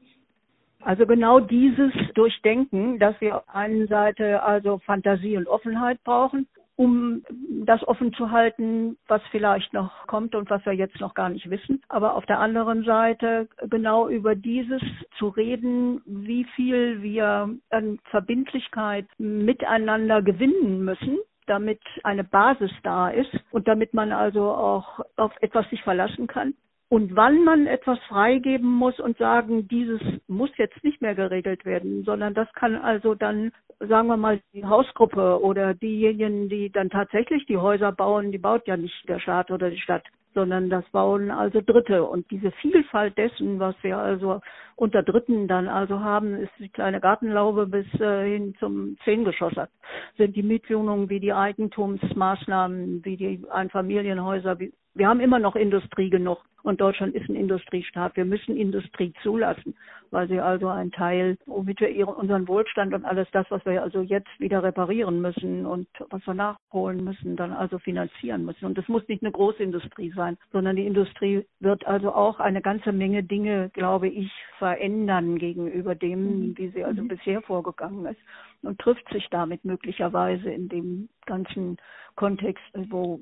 Also 0.82 1.06
genau 1.06 1.40
dieses 1.40 1.92
Durchdenken, 2.16 2.98
dass 2.98 3.20
wir 3.22 3.38
auf 3.38 3.46
der 3.46 3.56
einen 3.56 3.88
Seite 3.88 4.42
also 4.42 4.80
Fantasie 4.80 5.38
und 5.38 5.48
Offenheit 5.48 6.04
brauchen 6.04 6.48
um 6.78 7.24
das 7.66 7.86
offen 7.88 8.14
zu 8.14 8.32
halten, 8.32 8.98
was 9.08 9.22
vielleicht 9.32 9.74
noch 9.74 10.06
kommt 10.06 10.36
und 10.36 10.50
was 10.50 10.66
wir 10.66 10.74
jetzt 10.74 11.00
noch 11.02 11.16
gar 11.16 11.28
nicht 11.30 11.50
wissen. 11.50 11.82
Aber 11.90 12.16
auf 12.16 12.26
der 12.28 12.40
anderen 12.40 12.84
Seite 12.84 13.50
genau 13.70 14.08
über 14.08 14.36
dieses 14.36 14.82
zu 15.18 15.28
reden, 15.28 16.02
wie 16.06 16.46
viel 16.56 17.02
wir 17.02 17.50
an 17.72 18.00
Verbindlichkeit 18.12 19.08
miteinander 19.18 20.22
gewinnen 20.22 20.86
müssen, 20.86 21.18
damit 21.48 21.82
eine 22.04 22.24
Basis 22.24 22.72
da 22.84 23.10
ist 23.10 23.36
und 23.52 23.68
damit 23.68 23.96
man 23.96 24.12
also 24.12 24.44
auch 24.44 25.00
auf 25.16 25.32
etwas 25.42 25.68
sich 25.72 25.82
verlassen 25.82 26.28
kann. 26.28 26.54
Und 26.90 27.16
wann 27.16 27.44
man 27.44 27.68
etwas 27.68 28.00
freigeben 28.08 28.72
muss 28.72 28.98
und 29.00 29.18
sagen, 29.18 29.68
dieses 29.68 30.02
muss 30.28 30.50
jetzt 30.58 30.84
nicht 30.84 31.02
mehr 31.02 31.16
geregelt 31.16 31.66
werden, 31.66 32.04
sondern 32.06 32.34
das 32.34 32.52
kann 32.54 32.76
also 32.76 33.14
dann 33.14 33.52
sagen 33.80 34.08
wir 34.08 34.18
mal, 34.18 34.40
die 34.54 34.66
Hausgruppe 34.66 35.42
oder 35.42 35.74
diejenigen, 35.74 36.50
die 36.50 36.72
dann 36.72 36.90
tatsächlich 36.90 37.46
die 37.46 37.58
Häuser 37.58 37.92
bauen, 37.92 38.32
die 38.32 38.38
baut 38.38 38.68
ja 38.68 38.78
nicht 38.78 39.08
der 39.08 39.20
Staat 39.20 39.52
oder 39.52 39.70
die 39.70 39.80
Stadt, 39.80 40.04
sondern 40.34 40.70
das 40.70 40.86
bauen 40.92 41.32
also 41.32 41.62
Dritte. 41.62 42.04
Und 42.04 42.30
diese 42.32 42.52
Vielfalt 42.52 43.18
dessen, 43.18 43.60
was 43.60 43.76
wir 43.82 43.98
also 43.98 44.42
unter 44.76 45.04
Dritten 45.04 45.48
dann 45.48 45.68
also 45.68 46.00
haben, 46.00 46.36
ist 46.36 46.52
die 46.60 46.70
kleine 46.70 47.00
Gartenlaube 47.00 47.68
bis 47.68 47.86
äh, 48.00 48.30
hin 48.32 48.56
zum 48.60 48.98
Zehngeschosser. 49.04 49.70
Sind 50.18 50.36
die 50.36 50.44
Mietwohnungen 50.44 51.10
wie 51.10 51.20
die 51.20 51.34
Eigentumsmaßnahmen, 51.34 53.06
wie 53.06 53.18
die 53.18 53.44
Einfamilienhäuser, 53.50 54.60
wie 54.60 54.74
wir 54.98 55.08
haben 55.08 55.20
immer 55.20 55.40
noch 55.40 55.56
Industrie 55.56 56.10
genug 56.10 56.44
und 56.64 56.82
Deutschland 56.82 57.16
ist 57.16 57.30
ein 57.30 57.36
Industriestaat. 57.36 58.18
Wir 58.18 58.26
müssen 58.26 58.58
Industrie 58.58 59.14
zulassen, 59.24 59.76
weil 60.12 60.28
sie 60.28 60.40
also 60.40 60.68
ein 60.68 60.92
Teil, 60.92 61.38
womit 61.46 61.80
wir 61.80 62.08
unseren 62.10 62.48
Wohlstand 62.48 62.94
und 62.94 63.06
alles 63.06 63.28
das, 63.32 63.46
was 63.50 63.66
wir 63.66 63.82
also 63.82 64.02
jetzt 64.02 64.28
wieder 64.40 64.64
reparieren 64.64 65.22
müssen 65.22 65.66
und 65.66 65.88
was 66.10 66.26
wir 66.26 66.34
nachholen 66.34 67.04
müssen, 67.04 67.36
dann 67.36 67.54
also 67.54 67.80
finanzieren 67.80 68.44
müssen. 68.44 68.66
Und 68.66 68.78
es 68.78 68.88
muss 68.88 69.08
nicht 69.08 69.24
eine 69.24 69.32
Großindustrie 69.32 70.12
sein, 70.16 70.38
sondern 70.52 70.76
die 70.76 70.88
Industrie 70.88 71.46
wird 71.60 71.86
also 71.86 72.12
auch 72.12 72.40
eine 72.40 72.62
ganze 72.62 72.92
Menge 72.92 73.24
Dinge, 73.24 73.70
glaube 73.70 74.10
ich, 74.10 74.32
verändern 74.58 75.38
gegenüber 75.38 75.96
dem, 75.96 76.50
mhm. 76.50 76.58
wie 76.58 76.70
sie 76.70 76.84
also 76.84 77.04
mhm. 77.04 77.08
bisher 77.08 77.42
vorgegangen 77.44 78.06
ist 78.08 78.20
und 78.64 78.80
trifft 78.80 79.08
sich 79.14 79.28
damit 79.30 79.64
möglicherweise 79.64 80.50
in 80.50 80.68
dem 80.68 81.10
ganzen 81.26 81.78
Kontext, 82.16 82.64
wo 82.90 83.22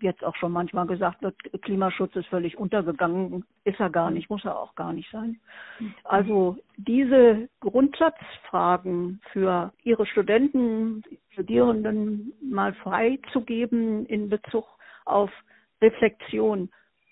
jetzt 0.00 0.24
auch 0.24 0.36
schon 0.36 0.52
manchmal 0.52 0.86
gesagt 0.86 1.22
wird, 1.22 1.36
Klimaschutz 1.62 2.14
ist 2.16 2.26
völlig 2.26 2.58
untergegangen, 2.58 3.44
ist 3.64 3.80
er 3.80 3.90
gar 3.90 4.10
nicht, 4.10 4.30
muss 4.30 4.44
er 4.44 4.58
auch 4.58 4.74
gar 4.74 4.92
nicht 4.92 5.10
sein. 5.10 5.38
Also 6.04 6.56
diese 6.76 7.48
Grundsatzfragen 7.60 9.20
für 9.32 9.72
Ihre 9.82 10.06
Studenten, 10.06 11.02
Studierenden 11.30 12.32
mal 12.40 12.74
freizugeben 12.74 14.06
in 14.06 14.28
Bezug 14.28 14.66
auf 15.04 15.30
Reflexion 15.82 16.70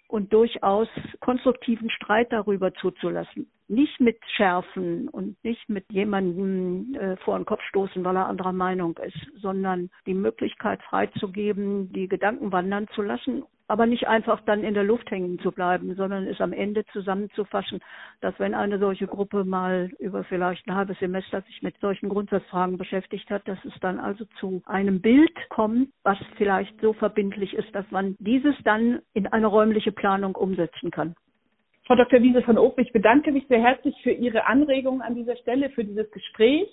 und 0.08 0.32
durchaus 0.32 0.88
konstruktiven 1.20 1.90
Streit 1.90 2.32
darüber 2.32 2.72
zuzulassen. 2.74 3.50
Nicht 3.68 4.00
mit 4.00 4.18
Schärfen 4.36 5.08
und 5.08 5.42
nicht 5.42 5.68
mit 5.68 5.84
jemandem 5.90 6.94
äh, 6.94 7.16
vor 7.18 7.38
den 7.38 7.46
Kopf 7.46 7.62
stoßen, 7.68 8.04
weil 8.04 8.16
er 8.16 8.26
anderer 8.26 8.52
Meinung 8.52 8.96
ist, 8.98 9.40
sondern 9.40 9.90
die 10.06 10.14
Möglichkeit 10.14 10.82
freizugeben, 10.82 11.92
die 11.92 12.08
Gedanken 12.08 12.52
wandern 12.52 12.88
zu 12.94 13.02
lassen 13.02 13.44
aber 13.66 13.86
nicht 13.86 14.06
einfach 14.06 14.40
dann 14.42 14.62
in 14.62 14.74
der 14.74 14.84
Luft 14.84 15.10
hängen 15.10 15.38
zu 15.38 15.50
bleiben, 15.50 15.94
sondern 15.94 16.26
es 16.26 16.40
am 16.40 16.52
Ende 16.52 16.84
zusammenzufassen, 16.92 17.80
dass 18.20 18.38
wenn 18.38 18.54
eine 18.54 18.78
solche 18.78 19.06
Gruppe 19.06 19.44
mal 19.44 19.90
über 19.98 20.24
vielleicht 20.24 20.66
ein 20.66 20.74
halbes 20.74 20.98
Semester 20.98 21.40
sich 21.42 21.62
mit 21.62 21.78
solchen 21.80 22.08
Grundsatzfragen 22.08 22.76
beschäftigt 22.76 23.30
hat, 23.30 23.46
dass 23.48 23.58
es 23.64 23.72
dann 23.80 23.98
also 23.98 24.24
zu 24.38 24.62
einem 24.66 25.00
Bild 25.00 25.34
kommt, 25.48 25.88
was 26.02 26.18
vielleicht 26.36 26.78
so 26.80 26.92
verbindlich 26.92 27.54
ist, 27.54 27.74
dass 27.74 27.90
man 27.90 28.16
dieses 28.18 28.54
dann 28.64 29.00
in 29.14 29.26
eine 29.26 29.46
räumliche 29.46 29.92
Planung 29.92 30.34
umsetzen 30.34 30.90
kann. 30.90 31.14
Frau 31.86 31.96
Dr. 31.96 32.22
Wiese 32.22 32.40
von 32.40 32.56
Open, 32.56 32.82
ich 32.82 32.92
bedanke 32.92 33.30
mich 33.30 33.46
sehr 33.46 33.60
herzlich 33.60 33.94
für 34.02 34.10
Ihre 34.10 34.46
Anregungen 34.46 35.02
an 35.02 35.14
dieser 35.14 35.36
Stelle, 35.36 35.68
für 35.68 35.84
dieses 35.84 36.10
Gespräch. 36.12 36.70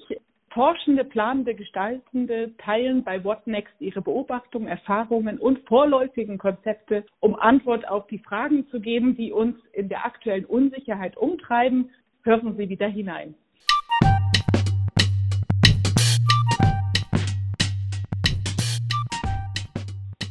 Forschende, 0.52 1.04
planende, 1.04 1.54
gestaltende 1.54 2.56
teilen 2.58 3.04
bei 3.04 3.22
What 3.24 3.46
Next 3.46 3.74
ihre 3.80 4.02
Beobachtungen, 4.02 4.68
Erfahrungen 4.68 5.38
und 5.38 5.60
vorläufigen 5.68 6.38
Konzepte, 6.38 7.06
um 7.20 7.36
Antwort 7.36 7.88
auf 7.88 8.08
die 8.08 8.20
Fragen 8.20 8.68
zu 8.70 8.80
geben, 8.80 9.16
die 9.16 9.34
uns 9.34 9.58
in 9.74 9.90
der 9.90 10.06
aktuellen 10.06 10.46
Unsicherheit 10.46 11.18
umtreiben. 11.18 11.90
Hören 12.24 12.56
Sie 12.58 12.70
wieder 12.70 12.88
hinein. 12.88 13.36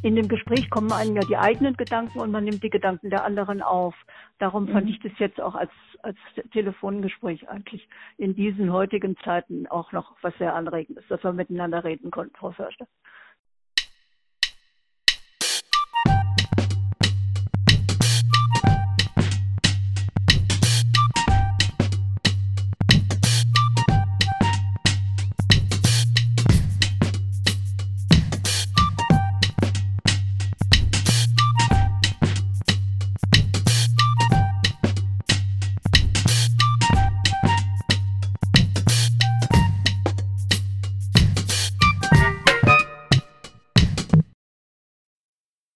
in 0.03 0.15
dem 0.15 0.27
Gespräch 0.27 0.69
kommen 0.69 0.91
einem 0.91 1.15
ja 1.15 1.21
die 1.21 1.37
eigenen 1.37 1.75
Gedanken 1.75 2.19
und 2.19 2.31
man 2.31 2.43
nimmt 2.43 2.63
die 2.63 2.69
Gedanken 2.69 3.09
der 3.09 3.23
anderen 3.23 3.61
auf. 3.61 3.93
Darum 4.41 4.67
fand 4.67 4.87
mhm. 4.87 4.93
ich 4.93 4.99
das 5.01 5.11
jetzt 5.19 5.39
auch 5.39 5.53
als, 5.53 5.69
als 6.01 6.17
Telefongespräch 6.51 7.47
eigentlich 7.47 7.87
in 8.17 8.35
diesen 8.35 8.73
heutigen 8.73 9.15
Zeiten 9.17 9.67
auch 9.67 9.91
noch 9.91 10.15
was 10.23 10.35
sehr 10.39 10.55
anregendes, 10.55 11.05
dass 11.09 11.23
wir 11.23 11.31
miteinander 11.31 11.83
reden 11.83 12.09
konnten, 12.09 12.35
Frau 12.35 12.49
Förster. 12.49 12.87